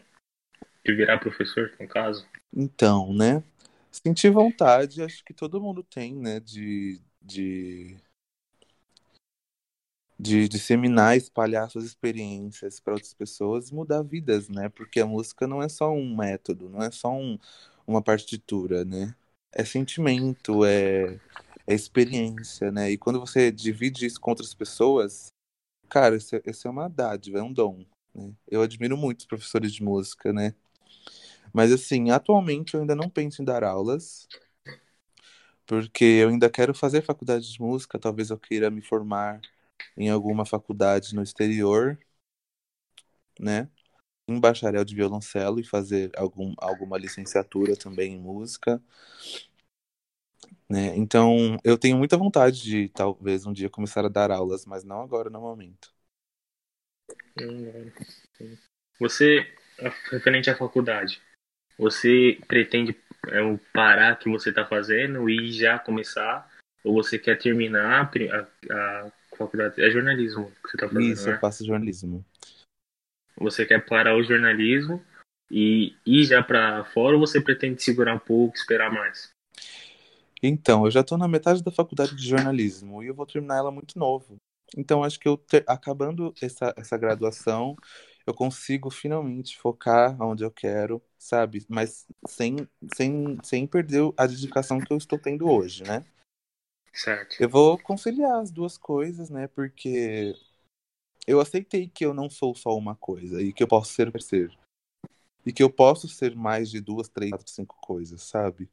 de 0.86 0.94
virar 0.94 1.18
professor, 1.18 1.72
no 1.80 1.88
caso? 1.88 2.24
Então, 2.54 3.12
né? 3.12 3.42
Sentir 3.90 4.30
vontade, 4.30 5.02
acho 5.02 5.24
que 5.24 5.34
todo 5.34 5.60
mundo 5.60 5.82
tem, 5.82 6.14
né? 6.14 6.38
De, 6.38 7.00
de, 7.20 7.96
de 10.18 10.48
disseminar, 10.48 11.16
espalhar 11.16 11.68
suas 11.68 11.84
experiências 11.84 12.78
para 12.78 12.92
outras 12.92 13.12
pessoas 13.12 13.70
e 13.70 13.74
mudar 13.74 14.02
vidas, 14.02 14.48
né? 14.48 14.68
Porque 14.68 15.00
a 15.00 15.06
música 15.06 15.46
não 15.46 15.60
é 15.60 15.68
só 15.68 15.90
um 15.92 16.16
método, 16.16 16.68
não 16.68 16.82
é 16.82 16.90
só 16.90 17.12
um, 17.12 17.36
uma 17.84 18.00
partitura, 18.00 18.84
né? 18.84 19.14
É 19.58 19.64
sentimento, 19.64 20.66
é, 20.66 21.18
é 21.66 21.74
experiência, 21.74 22.70
né? 22.70 22.90
E 22.90 22.98
quando 22.98 23.18
você 23.18 23.50
divide 23.50 24.04
isso 24.04 24.20
com 24.20 24.30
outras 24.30 24.52
pessoas, 24.52 25.28
cara, 25.88 26.16
isso, 26.16 26.36
isso 26.46 26.68
é 26.68 26.70
uma 26.70 26.88
dádiva, 26.88 27.38
é 27.38 27.42
um 27.42 27.52
dom. 27.52 27.86
Né? 28.14 28.34
Eu 28.46 28.60
admiro 28.62 28.98
muito 28.98 29.20
os 29.20 29.26
professores 29.26 29.72
de 29.72 29.82
música, 29.82 30.30
né? 30.30 30.54
Mas 31.54 31.72
assim, 31.72 32.10
atualmente 32.10 32.74
eu 32.74 32.82
ainda 32.82 32.94
não 32.94 33.08
penso 33.08 33.40
em 33.40 33.46
dar 33.46 33.64
aulas, 33.64 34.28
porque 35.66 36.04
eu 36.04 36.28
ainda 36.28 36.50
quero 36.50 36.74
fazer 36.74 37.02
faculdade 37.02 37.50
de 37.50 37.60
música, 37.60 37.98
talvez 37.98 38.30
eu 38.30 38.38
queira 38.38 38.70
me 38.70 38.82
formar 38.82 39.40
em 39.96 40.10
alguma 40.10 40.44
faculdade 40.44 41.14
no 41.14 41.22
exterior, 41.22 41.98
né? 43.40 43.68
Em 44.28 44.40
bacharel 44.40 44.84
de 44.84 44.94
violoncelo 44.94 45.60
e 45.60 45.64
fazer 45.64 46.10
algum, 46.16 46.52
alguma 46.58 46.98
licenciatura 46.98 47.76
também 47.76 48.14
em 48.14 48.20
música. 48.20 48.82
Né? 50.68 50.96
Então, 50.96 51.56
eu 51.62 51.78
tenho 51.78 51.96
muita 51.96 52.16
vontade 52.16 52.60
de 52.62 52.88
talvez 52.88 53.46
um 53.46 53.52
dia 53.52 53.70
começar 53.70 54.04
a 54.04 54.08
dar 54.08 54.30
aulas, 54.30 54.66
mas 54.66 54.82
não 54.82 55.00
agora 55.00 55.30
no 55.30 55.40
momento. 55.40 55.94
Você, 58.98 59.46
referente 60.10 60.50
à 60.50 60.56
faculdade, 60.56 61.20
você 61.78 62.38
pretende 62.48 62.96
é, 63.28 63.40
parar 63.72 64.14
o 64.14 64.16
que 64.16 64.30
você 64.30 64.50
está 64.50 64.64
fazendo 64.64 65.28
e 65.28 65.52
já 65.52 65.78
começar? 65.78 66.50
Ou 66.82 66.94
você 66.94 67.18
quer 67.18 67.38
terminar 67.38 68.10
a, 68.30 68.46
a 68.72 69.12
faculdade? 69.36 69.82
É 69.82 69.90
jornalismo 69.90 70.50
que 70.64 70.70
você 70.70 70.76
está 70.76 70.88
fazendo, 70.88 71.12
Isso, 71.12 71.28
né? 71.28 71.36
eu 71.36 71.40
faço 71.40 71.66
jornalismo. 71.66 72.24
Você 73.38 73.66
quer 73.66 73.84
parar 73.84 74.16
o 74.16 74.22
jornalismo 74.22 75.04
e 75.50 75.94
ir 76.04 76.24
já 76.24 76.42
para 76.42 76.84
fora 76.86 77.14
ou 77.14 77.20
você 77.20 77.40
pretende 77.40 77.82
segurar 77.82 78.14
um 78.14 78.18
pouco, 78.18 78.56
esperar 78.56 78.90
mais? 78.90 79.30
Então, 80.42 80.84
eu 80.84 80.90
já 80.90 81.00
estou 81.00 81.16
na 81.16 81.28
metade 81.28 81.62
da 81.62 81.70
faculdade 81.70 82.14
de 82.14 82.28
jornalismo 82.28 83.02
e 83.02 83.06
eu 83.06 83.14
vou 83.14 83.26
terminar 83.26 83.56
ela 83.56 83.70
muito 83.70 83.98
novo. 83.98 84.36
Então, 84.76 85.04
acho 85.04 85.18
que 85.18 85.28
eu 85.28 85.36
ter, 85.36 85.64
acabando 85.66 86.34
essa, 86.42 86.74
essa 86.76 86.96
graduação, 86.96 87.76
eu 88.26 88.34
consigo 88.34 88.90
finalmente 88.90 89.56
focar 89.56 90.20
onde 90.20 90.44
eu 90.44 90.50
quero, 90.50 91.00
sabe? 91.18 91.64
Mas 91.68 92.06
sem, 92.26 92.68
sem, 92.94 93.38
sem 93.42 93.66
perder 93.66 94.12
a 94.16 94.26
dedicação 94.26 94.80
que 94.80 94.92
eu 94.92 94.96
estou 94.96 95.18
tendo 95.18 95.48
hoje, 95.48 95.84
né? 95.84 96.04
Certo. 96.92 97.36
Eu 97.38 97.48
vou 97.48 97.78
conciliar 97.78 98.40
as 98.40 98.50
duas 98.50 98.76
coisas, 98.76 99.30
né? 99.30 99.46
Porque 99.48 100.34
eu 101.26 101.40
aceitei 101.40 101.88
que 101.88 102.04
eu 102.04 102.14
não 102.14 102.30
sou 102.30 102.54
só 102.54 102.76
uma 102.76 102.94
coisa 102.94 103.42
e 103.42 103.52
que 103.52 103.62
eu 103.62 103.68
posso 103.68 103.92
ser 103.92 104.10
ser. 104.22 104.50
E 105.44 105.52
que 105.52 105.62
eu 105.62 105.70
posso 105.70 106.08
ser 106.08 106.34
mais 106.34 106.70
de 106.70 106.80
duas, 106.80 107.08
três, 107.08 107.30
quatro, 107.30 107.50
cinco 107.50 107.76
coisas, 107.80 108.22
sabe? 108.22 108.68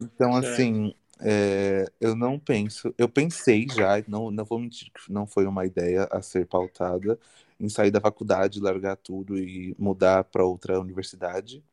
Então, 0.00 0.34
assim, 0.34 0.94
é, 1.20 1.86
eu 2.00 2.14
não 2.16 2.38
penso. 2.38 2.94
Eu 2.98 3.08
pensei 3.08 3.66
já, 3.68 4.02
não, 4.08 4.30
não 4.30 4.44
vou 4.44 4.58
mentir 4.58 4.90
que 4.92 5.12
não 5.12 5.26
foi 5.26 5.46
uma 5.46 5.64
ideia 5.66 6.08
a 6.10 6.20
ser 6.22 6.46
pautada, 6.46 7.18
em 7.58 7.68
sair 7.68 7.90
da 7.90 8.00
faculdade, 8.00 8.60
largar 8.60 8.96
tudo 8.96 9.38
e 9.38 9.74
mudar 9.78 10.24
para 10.24 10.44
outra 10.44 10.80
universidade, 10.80 11.64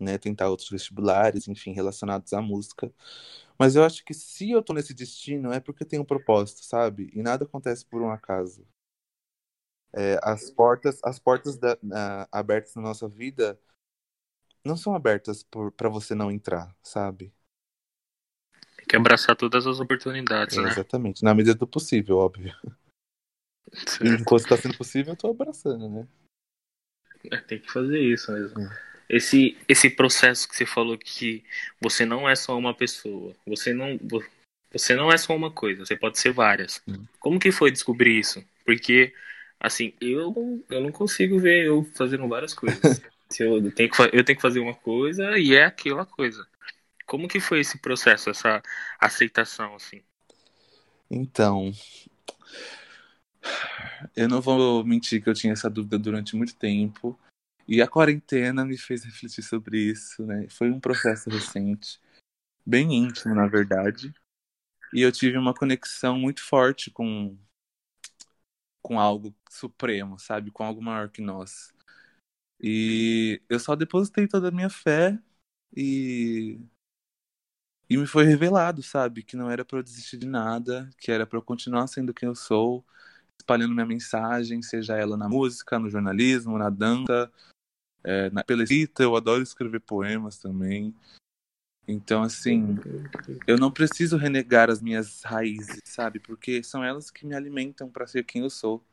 né? 0.00 0.18
Tentar 0.18 0.48
outros 0.48 0.70
vestibulares, 0.70 1.48
enfim, 1.48 1.72
relacionados 1.72 2.32
à 2.32 2.40
música. 2.40 2.92
Mas 3.58 3.76
eu 3.76 3.84
acho 3.84 4.04
que 4.04 4.14
se 4.14 4.50
eu 4.50 4.62
tô 4.62 4.72
nesse 4.72 4.94
destino 4.94 5.52
é 5.52 5.60
porque 5.60 5.84
tem 5.84 5.98
um 6.00 6.04
propósito, 6.04 6.64
sabe? 6.64 7.10
E 7.14 7.22
nada 7.22 7.44
acontece 7.44 7.84
por 7.86 8.02
um 8.02 8.10
acaso. 8.10 8.64
É, 9.94 10.18
as 10.22 10.50
portas, 10.50 10.98
as 11.04 11.18
portas 11.18 11.58
da, 11.58 11.76
abertas 12.30 12.74
na 12.74 12.82
nossa 12.82 13.08
vida 13.08 13.60
não 14.64 14.76
são 14.76 14.94
abertas 14.94 15.44
para 15.76 15.88
você 15.88 16.14
não 16.14 16.30
entrar, 16.30 16.74
sabe? 16.82 17.32
Tem 18.76 18.86
que 18.86 18.96
abraçar 18.96 19.36
todas 19.36 19.66
as 19.66 19.80
oportunidades, 19.80 20.56
é, 20.56 20.62
né? 20.62 20.70
Exatamente, 20.70 21.22
na 21.22 21.34
medida 21.34 21.54
do 21.54 21.66
possível, 21.66 22.18
óbvio. 22.18 22.54
Certo. 23.72 24.06
Enquanto 24.06 24.42
está 24.42 24.56
sendo 24.56 24.76
possível, 24.76 25.12
eu 25.12 25.16
tô 25.16 25.30
abraçando, 25.30 25.88
né? 25.88 26.08
É, 27.30 27.36
tem 27.38 27.58
que 27.58 27.70
fazer 27.70 28.00
isso 28.00 28.32
mesmo. 28.32 28.60
É. 28.60 28.92
Esse, 29.08 29.58
esse 29.68 29.90
processo 29.90 30.48
que 30.48 30.56
você 30.56 30.64
falou 30.64 30.96
que 30.96 31.44
você 31.80 32.06
não 32.06 32.28
é 32.28 32.34
só 32.34 32.56
uma 32.56 32.74
pessoa, 32.74 33.34
você 33.46 33.74
não 33.74 33.98
você 34.72 34.94
não 34.94 35.12
é 35.12 35.18
só 35.18 35.36
uma 35.36 35.50
coisa, 35.50 35.84
você 35.84 35.94
pode 35.94 36.18
ser 36.18 36.32
várias. 36.32 36.82
Como 37.20 37.38
que 37.38 37.52
foi 37.52 37.70
descobrir 37.70 38.18
isso? 38.18 38.42
Porque, 38.64 39.14
assim, 39.62 39.94
eu, 40.00 40.64
eu 40.68 40.80
não 40.80 40.90
consigo 40.90 41.38
ver 41.38 41.66
eu 41.66 41.84
fazendo 41.94 42.26
várias 42.28 42.52
coisas. 42.52 42.80
Se 43.30 43.44
eu, 43.44 43.72
tenho 43.72 43.88
que, 43.88 44.02
eu 44.12 44.24
tenho 44.24 44.36
que 44.36 44.42
fazer 44.42 44.58
uma 44.58 44.74
coisa 44.74 45.38
e 45.38 45.54
é 45.54 45.64
aquela 45.64 46.04
coisa. 46.04 46.46
Como 47.06 47.28
que 47.28 47.40
foi 47.40 47.60
esse 47.60 47.78
processo, 47.78 48.28
essa 48.28 48.62
aceitação, 49.00 49.74
assim? 49.74 50.02
Então, 51.10 51.72
eu 54.14 54.28
não 54.28 54.42
vou 54.42 54.84
mentir 54.84 55.22
que 55.22 55.30
eu 55.30 55.34
tinha 55.34 55.54
essa 55.54 55.70
dúvida 55.70 55.98
durante 55.98 56.36
muito 56.36 56.54
tempo. 56.56 57.18
E 57.66 57.80
a 57.80 57.88
quarentena 57.88 58.66
me 58.66 58.76
fez 58.76 59.04
refletir 59.04 59.42
sobre 59.42 59.78
isso, 59.78 60.26
né? 60.26 60.46
Foi 60.50 60.70
um 60.70 60.80
processo 60.80 61.30
recente, 61.30 61.98
bem 62.66 62.92
íntimo, 62.92 63.34
na 63.34 63.46
verdade. 63.46 64.12
E 64.92 65.00
eu 65.00 65.10
tive 65.10 65.38
uma 65.38 65.54
conexão 65.54 66.18
muito 66.18 66.42
forte 66.42 66.90
com 66.90 67.34
com 68.82 68.98
algo 69.00 69.34
supremo, 69.50 70.18
sabe? 70.18 70.50
Com 70.50 70.64
algo 70.64 70.82
maior 70.82 71.08
que 71.08 71.22
nós. 71.22 71.72
E 72.60 73.42
eu 73.48 73.58
só 73.60 73.76
depositei 73.76 74.28
toda 74.28 74.48
a 74.48 74.52
minha 74.52 74.70
fé 74.70 75.18
e 75.76 76.60
e 77.92 77.96
me 77.98 78.06
foi 78.06 78.24
revelado, 78.24 78.82
sabe, 78.82 79.22
que 79.22 79.36
não 79.36 79.50
era 79.50 79.66
para 79.66 79.78
eu 79.78 79.82
desistir 79.82 80.16
de 80.16 80.26
nada, 80.26 80.88
que 80.96 81.12
era 81.12 81.26
para 81.26 81.38
eu 81.38 81.42
continuar 81.42 81.86
sendo 81.86 82.14
quem 82.14 82.26
eu 82.26 82.34
sou, 82.34 82.82
espalhando 83.38 83.74
minha 83.74 83.84
mensagem, 83.84 84.62
seja 84.62 84.96
ela 84.96 85.14
na 85.14 85.28
música, 85.28 85.78
no 85.78 85.90
jornalismo, 85.90 86.56
na 86.56 86.70
dança, 86.70 87.30
é, 88.02 88.30
na, 88.30 88.42
pela 88.42 88.62
escrita. 88.62 89.02
Eu 89.02 89.14
adoro 89.14 89.42
escrever 89.42 89.80
poemas 89.80 90.38
também. 90.38 90.94
Então, 91.86 92.22
assim, 92.22 92.76
eu 93.46 93.58
não 93.58 93.70
preciso 93.70 94.16
renegar 94.16 94.70
as 94.70 94.80
minhas 94.80 95.22
raízes, 95.22 95.80
sabe? 95.84 96.20
Porque 96.20 96.62
são 96.62 96.82
elas 96.82 97.10
que 97.10 97.26
me 97.26 97.34
alimentam 97.34 97.90
para 97.90 98.06
ser 98.06 98.24
quem 98.24 98.42
eu 98.42 98.50
sou. 98.50 98.84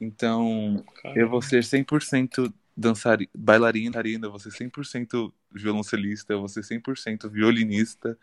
Então, 0.00 0.84
Caramba. 1.02 1.20
eu 1.20 1.28
vou 1.28 1.42
ser 1.42 1.64
100% 1.64 2.52
dançarina, 2.76 3.30
bailarina, 3.34 4.26
eu 4.26 4.30
vou 4.30 4.38
ser 4.38 4.52
100% 4.52 5.32
violoncelista, 5.50 6.32
eu 6.34 6.40
vou 6.40 6.48
ser 6.48 6.62
100% 6.62 7.30
violinista, 7.30 8.18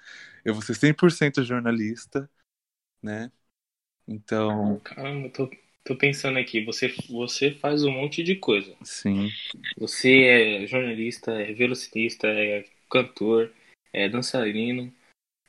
eu 0.45 0.53
vou 0.53 0.61
ser 0.61 0.75
100% 0.75 1.43
jornalista, 1.43 2.29
né? 3.01 3.31
Então. 4.07 4.79
Caramba, 4.83 5.29
tô, 5.29 5.49
tô 5.83 5.97
pensando 5.97 6.37
aqui, 6.37 6.63
você, 6.63 6.93
você 7.09 7.51
faz 7.51 7.83
um 7.83 7.91
monte 7.91 8.23
de 8.23 8.35
coisa. 8.35 8.75
Sim. 8.83 9.29
Você 9.77 10.23
é 10.23 10.67
jornalista, 10.67 11.31
é 11.31 11.51
velocinista, 11.53 12.27
é 12.27 12.65
cantor, 12.89 13.51
é 13.93 14.09
dançarino. 14.09 14.91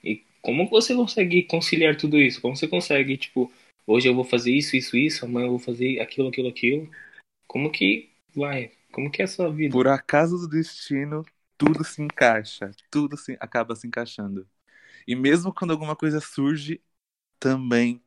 E 0.02 0.22
como 0.42 0.68
você 0.68 0.94
consegue 0.94 1.44
conciliar 1.44 1.96
tudo 1.96 2.20
isso? 2.20 2.40
Como 2.40 2.56
você 2.56 2.68
consegue, 2.68 3.16
tipo, 3.16 3.52
hoje 3.86 4.08
eu 4.08 4.14
vou 4.14 4.24
fazer 4.24 4.52
isso, 4.52 4.76
isso, 4.76 4.96
isso, 4.96 5.24
amanhã 5.24 5.46
eu 5.46 5.50
vou 5.50 5.58
fazer 5.58 6.00
aquilo, 6.00 6.28
aquilo, 6.28 6.48
aquilo? 6.48 6.90
Como 7.48 7.72
que 7.72 8.10
vai? 8.34 8.72
Como 8.92 9.10
que 9.10 9.22
é 9.22 9.24
a 9.24 9.28
sua 9.28 9.50
vida? 9.50 9.72
Por 9.72 9.88
acaso 9.88 10.38
do 10.38 10.48
destino, 10.48 11.24
tudo 11.58 11.82
se 11.82 12.02
encaixa, 12.02 12.70
tudo 12.90 13.16
se, 13.16 13.36
acaba 13.40 13.74
se 13.74 13.86
encaixando. 13.86 14.46
E 15.06 15.16
mesmo 15.16 15.52
quando 15.52 15.72
alguma 15.72 15.96
coisa 15.96 16.20
surge, 16.20 16.80
também 17.40 18.02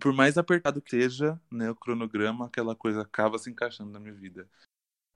por 0.00 0.12
mais 0.12 0.38
apertado 0.38 0.80
que 0.80 0.90
seja, 0.90 1.40
né, 1.50 1.70
o 1.70 1.76
cronograma, 1.76 2.46
aquela 2.46 2.74
coisa 2.74 3.02
acaba 3.02 3.38
se 3.38 3.50
encaixando 3.50 3.90
na 3.90 4.00
minha 4.00 4.14
vida, 4.14 4.48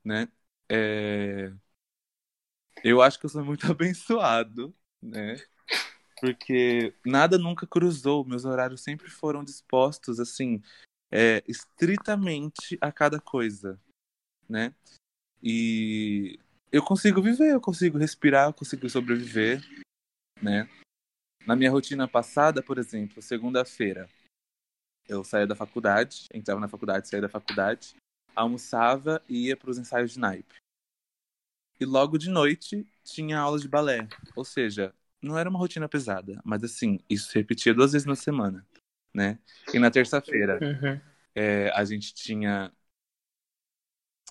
né? 0.03 0.27
É... 0.69 1.51
Eu 2.83 3.01
acho 3.01 3.19
que 3.19 3.25
eu 3.25 3.29
sou 3.29 3.43
muito 3.43 3.65
abençoado, 3.71 4.73
né? 5.01 5.35
Porque 6.19 6.93
nada 7.05 7.37
nunca 7.37 7.65
cruzou, 7.65 8.25
meus 8.25 8.45
horários 8.45 8.81
sempre 8.81 9.09
foram 9.09 9.43
dispostos, 9.43 10.19
assim, 10.19 10.61
é, 11.11 11.43
estritamente 11.47 12.77
a 12.81 12.91
cada 12.91 13.19
coisa, 13.19 13.79
né? 14.47 14.73
E 15.41 16.37
eu 16.71 16.83
consigo 16.83 17.21
viver, 17.21 17.53
eu 17.53 17.61
consigo 17.61 17.97
respirar, 17.97 18.49
eu 18.49 18.53
consigo 18.53 18.89
sobreviver, 18.89 19.61
né? 20.41 20.69
Na 21.45 21.55
minha 21.55 21.71
rotina 21.71 22.07
passada, 22.07 22.61
por 22.61 22.77
exemplo, 22.77 23.21
segunda-feira, 23.21 24.09
eu 25.07 25.23
saía 25.23 25.47
da 25.47 25.55
faculdade, 25.55 26.27
entrava 26.33 26.59
na 26.59 26.67
faculdade, 26.67 27.07
saía 27.07 27.21
da 27.21 27.29
faculdade, 27.29 27.95
almoçava 28.35 29.23
e 29.27 29.47
ia 29.47 29.57
para 29.57 29.71
os 29.71 29.77
ensaios 29.77 30.11
de 30.11 30.19
naipe. 30.19 30.55
E 31.79 31.85
logo 31.85 32.17
de 32.17 32.29
noite 32.29 32.85
tinha 33.03 33.39
aula 33.39 33.59
de 33.59 33.67
balé. 33.67 34.07
Ou 34.35 34.43
seja, 34.43 34.93
não 35.21 35.37
era 35.37 35.49
uma 35.49 35.59
rotina 35.59 35.87
pesada, 35.87 36.39
mas 36.43 36.63
assim, 36.63 36.99
isso 37.09 37.29
se 37.29 37.35
repetia 37.35 37.73
duas 37.73 37.93
vezes 37.93 38.05
na 38.05 38.15
semana, 38.15 38.65
né? 39.13 39.39
E 39.73 39.79
na 39.79 39.89
terça-feira 39.89 40.59
uhum. 40.61 40.99
é, 41.35 41.69
a 41.71 41.83
gente 41.85 42.13
tinha 42.13 42.71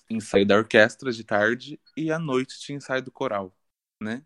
ensaio 0.09 0.45
da 0.45 0.57
orquestra 0.57 1.11
de 1.11 1.23
tarde 1.23 1.79
e 1.95 2.11
à 2.11 2.17
noite 2.17 2.59
tinha 2.59 2.77
ensaio 2.77 3.01
do 3.01 3.11
coral, 3.11 3.55
né? 4.01 4.23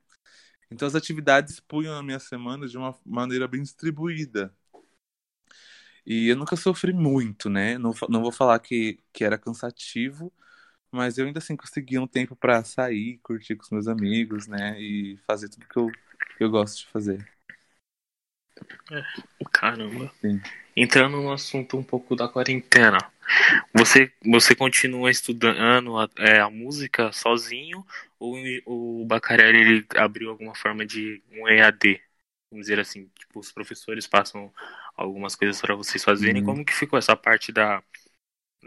Então 0.72 0.88
as 0.88 0.96
atividades 0.96 1.60
punham 1.60 1.96
a 1.96 2.04
minha 2.04 2.20
semana 2.20 2.68
de 2.68 2.78
uma 2.78 2.98
maneira 3.06 3.48
bem 3.48 3.62
distribuída, 3.62 4.54
e 6.06 6.28
eu 6.28 6.36
nunca 6.36 6.56
sofri 6.56 6.94
muito, 6.94 7.50
né? 7.50 7.78
Não, 7.78 7.94
não 8.10 8.22
vou 8.22 8.32
falar 8.32 8.60
que, 8.60 9.00
que 9.14 9.24
era 9.24 9.38
cansativo, 9.38 10.32
mas 10.94 11.18
eu 11.18 11.26
ainda 11.26 11.40
assim 11.40 11.56
conseguia 11.56 12.02
um 12.02 12.08
tempo 12.08 12.36
para 12.36 12.64
sair, 12.64 13.18
curtir 13.24 13.56
com 13.56 13.64
os 13.64 13.70
meus 13.72 13.88
amigos, 13.88 14.48
né? 14.48 14.80
E 14.80 15.18
fazer 15.26 15.50
tudo 15.50 15.66
que 15.68 15.78
eu, 15.78 15.90
que 16.38 16.44
eu 16.44 16.50
gosto 16.50 16.80
de 16.80 16.88
fazer. 16.88 17.28
É, 18.92 19.04
caramba. 19.52 20.12
Sim. 20.22 20.40
Entrando 20.76 21.18
no 21.18 21.32
assunto 21.32 21.78
um 21.78 21.84
pouco 21.84 22.16
da 22.16 22.28
quarentena, 22.28 22.98
você, 23.74 24.12
você 24.26 24.56
continua 24.56 25.10
estudando 25.10 25.98
a, 25.98 26.10
é, 26.18 26.40
a 26.40 26.50
música 26.50 27.12
sozinho 27.12 27.86
ou 28.20 28.38
o 28.66 29.06
Bacarelli 29.06 29.60
ele 29.60 29.86
abriu 29.96 30.30
alguma 30.30 30.56
forma 30.56 30.86
de 30.86 31.22
um 31.32 31.48
EAD? 31.48 32.02
Vamos 32.50 32.68
dizer 32.68 32.80
assim, 32.80 33.10
tipo, 33.18 33.40
os 33.40 33.52
professores 33.52 34.08
passam 34.08 34.54
algumas 34.96 35.36
coisas 35.36 35.60
para 35.60 35.76
vocês 35.76 36.04
fazerem. 36.04 36.42
Uhum. 36.42 36.46
Como 36.46 36.66
que 36.66 36.74
ficou 36.74 37.00
essa 37.00 37.16
parte 37.16 37.52
da, 37.52 37.84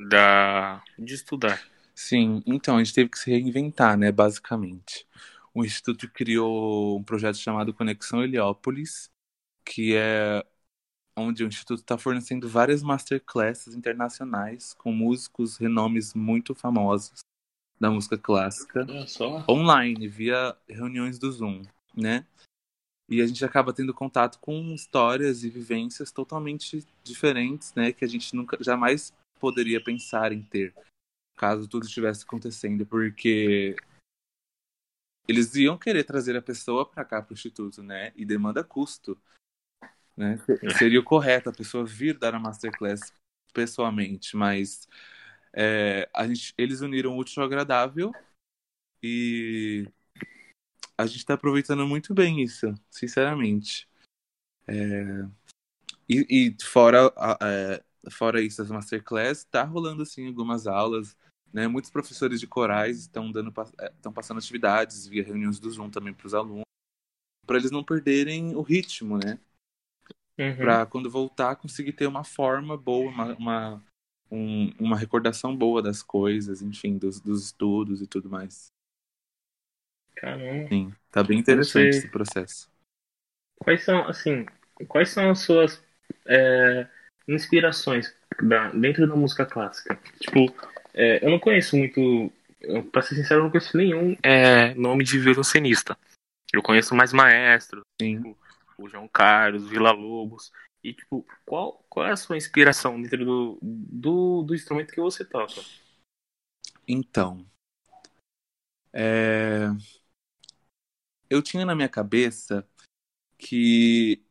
da 0.09 0.83
de 0.99 1.15
estudar? 1.15 1.76
Sim, 1.97 2.43
então 2.47 2.77
a 2.77 2.85
gente 2.85 2.95
teve 2.95 3.09
que 3.09 3.19
se 3.19 3.31
reinventar, 3.31 3.97
né, 3.97 4.13
basicamente. 4.13 5.07
O 5.55 5.65
instituto 5.65 6.09
criou 6.11 6.99
um 6.99 7.03
projeto 7.03 7.39
chamado 7.39 7.73
Conexão 7.73 8.23
Heliópolis, 8.23 9.11
que 9.65 9.97
é 9.97 10.45
onde 11.17 11.43
o 11.43 11.49
instituto 11.49 11.81
está 11.81 11.97
fornecendo 11.97 12.47
várias 12.47 12.83
masterclasses 12.83 13.75
internacionais 13.75 14.75
com 14.75 14.93
músicos 14.93 15.57
renomes 15.57 16.13
muito 16.13 16.55
famosos 16.55 17.21
da 17.81 17.91
música 17.91 18.19
clássica, 18.19 18.87
online 19.49 20.07
via 20.07 20.55
reuniões 20.69 21.19
do 21.19 21.33
Zoom, 21.33 21.63
né? 21.95 22.27
e 23.09 23.23
a 23.23 23.27
gente 23.27 23.45
acaba 23.45 23.73
tendo 23.73 23.95
contato 23.95 24.39
com 24.41 24.75
histórias 24.75 25.45
e 25.45 25.49
vivências 25.49 26.11
totalmente 26.11 26.85
diferentes, 27.05 27.73
né, 27.75 27.93
que 27.93 28.05
a 28.05 28.09
gente 28.09 28.35
nunca 28.35 28.59
jamais 28.61 29.15
poderia 29.39 29.83
pensar 29.83 30.33
em 30.33 30.43
ter 30.43 30.75
caso 31.37 31.69
tudo 31.69 31.87
estivesse 31.87 32.25
acontecendo, 32.25 32.87
porque 32.87 33.77
eles 35.29 35.55
iam 35.55 35.77
querer 35.77 36.05
trazer 36.05 36.37
a 36.37 36.43
pessoa 36.43 36.89
para 36.89 37.05
cá 37.05 37.21
para 37.21 37.33
o 37.33 37.35
instituto, 37.35 37.83
né, 37.83 38.13
e 38.17 38.25
demanda 38.25 38.65
custo, 38.65 39.21
né? 40.17 40.39
É. 40.63 40.71
Seria 40.79 41.01
o 41.01 41.05
correto 41.05 41.51
a 41.51 41.53
pessoa 41.53 41.85
vir 41.85 42.19
dar 42.19 42.35
a 42.35 42.41
masterclass 42.41 43.13
pessoalmente, 43.53 44.37
mas 44.37 44.89
é, 45.53 46.09
a 46.15 46.27
gente, 46.27 46.55
eles 46.57 46.81
uniram 46.81 47.13
o 47.13 47.19
útil 47.19 47.43
ao 47.43 47.47
agradável 47.47 48.13
e 49.03 49.87
a 50.97 51.07
gente 51.07 51.19
está 51.19 51.35
aproveitando 51.35 51.87
muito 51.87 52.15
bem 52.15 52.43
isso, 52.43 52.75
sinceramente. 52.91 53.89
É... 54.67 55.29
E, 56.09 56.27
e, 56.31 56.65
fora, 56.65 57.13
é, 57.43 57.83
fora 58.11 58.41
isso, 58.41 58.63
as 58.63 58.71
masterclass, 58.71 59.45
tá 59.45 59.65
rolando 59.65 60.03
assim 60.03 60.27
algumas 60.27 60.67
aulas, 60.67 61.17
né? 61.53 61.67
Muitos 61.67 61.91
professores 61.91 62.41
de 62.41 62.47
corais 62.47 63.01
estão 63.01 63.31
dando 63.31 63.49
estão 63.49 64.13
é, 64.13 64.15
passando 64.15 64.39
atividades 64.39 65.07
via 65.07 65.25
reuniões 65.25 65.59
do 65.59 65.71
Zoom 65.71 65.91
também 65.91 66.13
para 66.13 66.27
os 66.27 66.35
alunos, 66.35 66.65
para 67.47 67.57
eles 67.57 67.71
não 67.71 67.85
perderem 67.85 68.55
o 68.55 68.63
ritmo, 68.63 69.19
né? 69.19 69.39
Uhum. 70.39 70.57
Para 70.57 70.87
quando 70.87 71.11
voltar 71.11 71.57
conseguir 71.57 71.93
ter 71.93 72.07
uma 72.07 72.23
forma 72.23 72.77
boa, 72.77 73.11
uma, 73.11 73.35
uma, 73.37 73.85
um, 74.31 74.71
uma 74.79 74.97
recordação 74.97 75.57
boa 75.57 75.81
das 75.81 76.03
coisas, 76.03 76.61
enfim, 76.61 76.99
dos, 76.99 77.21
dos 77.21 77.45
estudos 77.45 78.03
e 78.03 78.07
tudo 78.07 78.29
mais. 78.29 78.71
Caramba. 80.15 80.69
Sim, 80.69 80.95
tá 81.11 81.23
bem 81.23 81.39
interessante 81.39 81.93
Você... 81.93 81.99
esse 81.99 82.09
processo. 82.09 82.71
Quais 83.59 83.85
são, 83.85 84.07
assim, 84.07 84.47
quais 84.89 85.11
são 85.11 85.31
as 85.31 85.41
suas 85.41 85.83
é, 86.27 86.89
inspirações 87.27 88.15
da, 88.43 88.71
dentro 88.71 89.07
da 89.07 89.17
música 89.17 89.47
clássica? 89.47 89.97
Tipo, 90.21 90.55
é, 90.97 91.23
eu 91.23 91.31
não 91.31 91.39
conheço 91.39 91.77
muito, 91.77 92.33
pra 92.91 93.03
ser 93.03 93.17
sincero, 93.17 93.41
eu 93.41 93.45
não 93.45 93.51
conheço 93.51 93.77
nenhum 93.77 94.17
é, 94.23 94.75
nome 94.75 95.05
de 95.05 95.19
violoncenista. 95.19 95.97
Eu 96.53 96.63
conheço 96.63 96.95
mais 96.95 97.13
maestro. 97.13 97.83
Sim. 98.01 98.17
Tipo, 98.17 98.39
o 98.79 98.89
João 98.89 99.07
Carlos, 99.07 99.69
Vila 99.69 99.93
Lobos. 99.93 100.51
E, 100.83 100.95
tipo, 100.95 101.27
qual, 101.45 101.85
qual 101.91 102.07
é 102.07 102.13
a 102.13 102.17
sua 102.17 102.37
inspiração 102.37 103.01
dentro 103.01 103.25
do, 103.25 103.59
do, 103.63 104.43
do 104.43 104.55
instrumento 104.55 104.93
que 104.93 105.01
você 105.01 105.25
toca? 105.25 105.61
Então, 106.89 107.45
é... 108.93 109.67
eu 111.29 111.43
tinha 111.43 111.65
na 111.67 111.75
minha 111.75 111.89
cabeça 111.89 112.67
que 113.37 114.25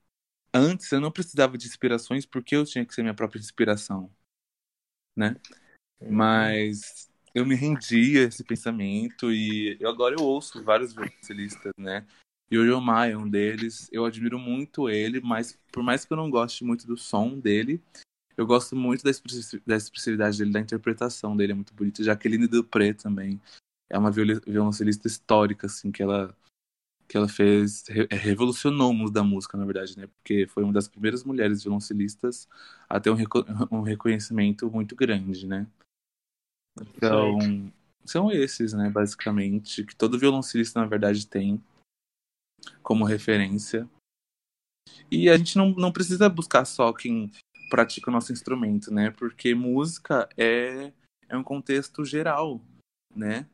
antes 0.54 0.91
eu 0.91 1.01
não 1.01 1.12
precisava 1.12 1.58
de 1.58 1.67
inspirações 1.67 2.25
porque 2.25 2.56
eu 2.56 2.65
tinha 2.65 2.86
que 2.86 2.93
ser 2.93 3.01
minha 3.01 3.13
própria 3.13 3.39
inspiração, 3.39 4.10
né? 5.15 5.36
Uhum. 6.01 6.12
Mas 6.12 7.10
eu 7.34 7.45
me 7.45 7.55
rendi 7.55 8.17
a 8.17 8.23
esse 8.23 8.43
pensamento 8.43 9.31
e 9.31 9.77
eu, 9.79 9.89
agora 9.89 10.15
eu 10.17 10.23
ouço 10.23 10.63
vários 10.63 10.93
violoncelistas, 10.93 11.73
né? 11.77 12.05
E 12.49 12.58
o 12.58 12.65
Yomai 12.65 13.12
é 13.12 13.17
um 13.17 13.27
deles. 13.27 13.89
Eu 13.91 14.05
admiro 14.05 14.38
muito 14.38 14.89
ele, 14.89 15.19
mas 15.19 15.60
por 15.71 15.84
mais 15.84 16.05
que 16.05 16.13
eu 16.13 16.17
não 16.17 16.29
goste 16.29 16.63
muito 16.63 16.86
do 16.86 16.95
som 16.95 17.39
dele, 17.39 17.81
eu 18.38 18.45
gosto 18.45 18.75
muito 18.75 19.03
da, 19.03 19.10
expressividade 19.75 20.38
dele, 20.38 20.51
da 20.51 20.60
interpretação 20.60 21.36
dele, 21.36 21.53
é 21.53 21.55
muito 21.55 21.73
bonito. 21.73 22.03
Jaqueline 22.03 22.47
Dupré 22.47 22.93
também 22.93 23.41
é 23.89 23.97
uma 23.97 24.12
violoncelista 24.12 25.08
histórica, 25.08 25.67
assim, 25.67 25.91
que 25.91 26.03
ela 26.03 26.36
que 27.08 27.15
ela 27.15 27.27
fez, 27.27 27.84
é, 27.89 28.15
revolucionou 28.15 28.89
o 28.89 28.93
mundo 28.93 29.12
da 29.12 29.23
música, 29.23 29.58
na 29.58 29.65
verdade, 29.65 29.95
né? 29.95 30.08
Porque 30.08 30.47
foi 30.47 30.63
uma 30.63 30.73
das 30.73 30.88
primeiras 30.88 31.23
mulheres 31.23 31.63
violoncelistas 31.63 32.47
a 32.89 32.99
ter 32.99 33.12
um, 33.12 33.17
um 33.71 33.81
reconhecimento 33.81 34.69
muito 34.71 34.95
grande, 34.95 35.45
né? 35.45 35.67
Então, 36.81 37.39
são 38.03 38.31
esses, 38.31 38.73
né, 38.73 38.89
basicamente, 38.89 39.83
que 39.83 39.95
todo 39.95 40.19
violoncelista, 40.19 40.79
na 40.79 40.85
verdade, 40.85 41.27
tem 41.27 41.61
como 42.83 43.05
referência. 43.05 43.89
E 45.11 45.29
a 45.29 45.38
gente 45.38 45.57
não, 45.57 45.69
não 45.71 45.91
precisa 45.91 46.29
buscar 46.29 46.65
só 46.65 46.91
quem 46.93 47.31
pratica 47.69 48.09
o 48.09 48.13
nosso 48.13 48.31
instrumento, 48.31 48.93
né? 48.93 49.11
Porque 49.11 49.53
música 49.55 50.29
é, 50.38 50.91
é 51.27 51.38
um 51.38 51.43
contexto 51.43 52.03
geral, 52.05 52.61
né? 53.13 53.47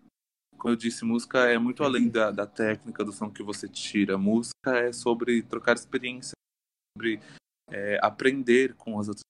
Como 0.57 0.73
eu 0.73 0.77
disse, 0.77 1.03
música 1.03 1.49
é 1.49 1.57
muito 1.57 1.83
além 1.83 2.09
da, 2.09 2.29
da 2.29 2.45
técnica 2.45 3.03
do 3.03 3.11
som 3.11 3.31
que 3.31 3.41
você 3.41 3.67
tira. 3.67 4.17
Música 4.17 4.77
é 4.77 4.93
sobre 4.93 5.41
trocar 5.43 5.75
experiência, 5.75 6.33
sobre 6.95 7.19
é, 7.69 7.99
aprender 8.01 8.75
com 8.75 8.99
as 8.99 9.07
outras, 9.07 9.23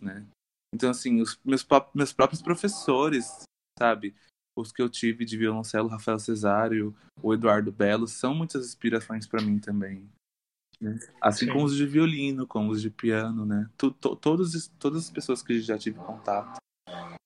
né? 0.00 0.26
Então, 0.74 0.90
assim, 0.90 1.20
os 1.20 1.38
meus, 1.44 1.64
meus 1.94 2.12
próprios 2.12 2.42
professores, 2.42 3.44
sabe? 3.78 4.12
Os 4.58 4.72
que 4.72 4.82
eu 4.82 4.88
tive 4.88 5.24
de 5.24 5.36
violoncelo, 5.36 5.88
Rafael 5.88 6.18
Cesário, 6.18 6.92
o 7.22 7.32
Eduardo 7.32 7.70
Belo, 7.70 8.08
são 8.08 8.34
muitas 8.34 8.66
inspirações 8.66 9.24
para 9.24 9.40
mim 9.40 9.60
também. 9.60 10.10
Né? 10.80 10.98
Assim 11.20 11.46
Sim. 11.46 11.52
como 11.52 11.64
os 11.64 11.76
de 11.76 11.86
violino, 11.86 12.44
como 12.44 12.72
os 12.72 12.82
de 12.82 12.90
piano, 12.90 13.46
né? 13.46 13.70
Tu, 13.76 13.92
to, 13.92 14.16
todos, 14.16 14.66
todas 14.78 15.04
as 15.04 15.10
pessoas 15.10 15.42
que 15.42 15.60
já 15.60 15.78
tive 15.78 15.98
contato 16.00 16.58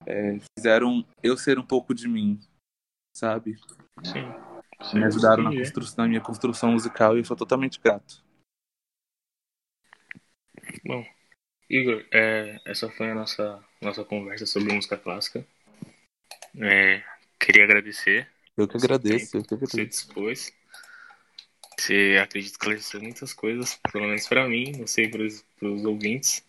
é, 0.07 0.39
fizeram 0.59 1.07
eu 1.23 1.37
ser 1.37 1.59
um 1.59 1.65
pouco 1.65 1.95
de 1.95 2.07
mim, 2.07 2.39
sabe? 3.17 3.59
Sim. 4.05 4.31
Sim, 4.83 4.99
Me 4.99 5.05
ajudaram 5.07 5.43
na, 5.43 5.51
construção, 5.51 6.05
na 6.05 6.09
minha 6.09 6.21
construção 6.21 6.73
musical 6.73 7.17
e 7.17 7.21
eu 7.21 7.25
sou 7.25 7.37
totalmente 7.37 7.81
grato. 7.81 8.23
Bom, 10.85 11.05
Igor, 11.70 12.02
é, 12.11 12.59
essa 12.64 12.88
foi 12.88 13.11
a 13.11 13.14
nossa, 13.14 13.61
nossa 13.81 14.02
conversa 14.02 14.46
sobre 14.46 14.72
música 14.72 14.96
clássica. 14.96 15.44
É, 16.59 17.02
queria 17.38 17.64
agradecer. 17.64 18.26
Eu 18.57 18.66
que 18.66 18.78
agradeço, 18.78 19.37
eu 19.37 19.42
que 19.42 19.54
agradeço. 19.54 19.76
Você 19.76 19.87
dispôs. 19.87 20.52
Você 21.78 22.18
acredita 22.20 22.50
que 22.50 22.57
esclareceu 22.59 23.00
muitas 23.00 23.33
coisas, 23.33 23.78
pelo 23.92 24.07
menos 24.07 24.26
para 24.26 24.48
mim, 24.48 24.72
não 24.78 24.87
sei 24.87 25.09
para 25.09 25.22
os 25.22 25.85
ouvintes. 25.85 26.42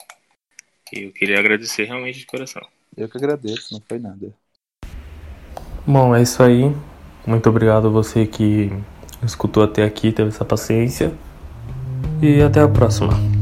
E 0.92 1.04
eu 1.04 1.12
queria 1.12 1.38
agradecer 1.38 1.84
realmente 1.84 2.20
de 2.20 2.26
coração. 2.26 2.66
Eu 2.98 3.08
que 3.08 3.18
agradeço, 3.18 3.74
não 3.74 3.82
foi 3.88 4.00
nada. 4.00 4.34
Bom, 5.86 6.16
é 6.16 6.22
isso 6.22 6.42
aí. 6.42 6.64
Muito 7.28 7.48
obrigado 7.48 7.88
a 7.88 7.92
você 7.92 8.26
que 8.26 8.70
escutou 9.24 9.64
até 9.64 9.84
aqui, 9.84 10.12
teve 10.12 10.30
essa 10.30 10.46
paciência. 10.46 11.14
E 12.22 12.42
até 12.42 12.62
a 12.62 12.68
próxima. 12.68 13.39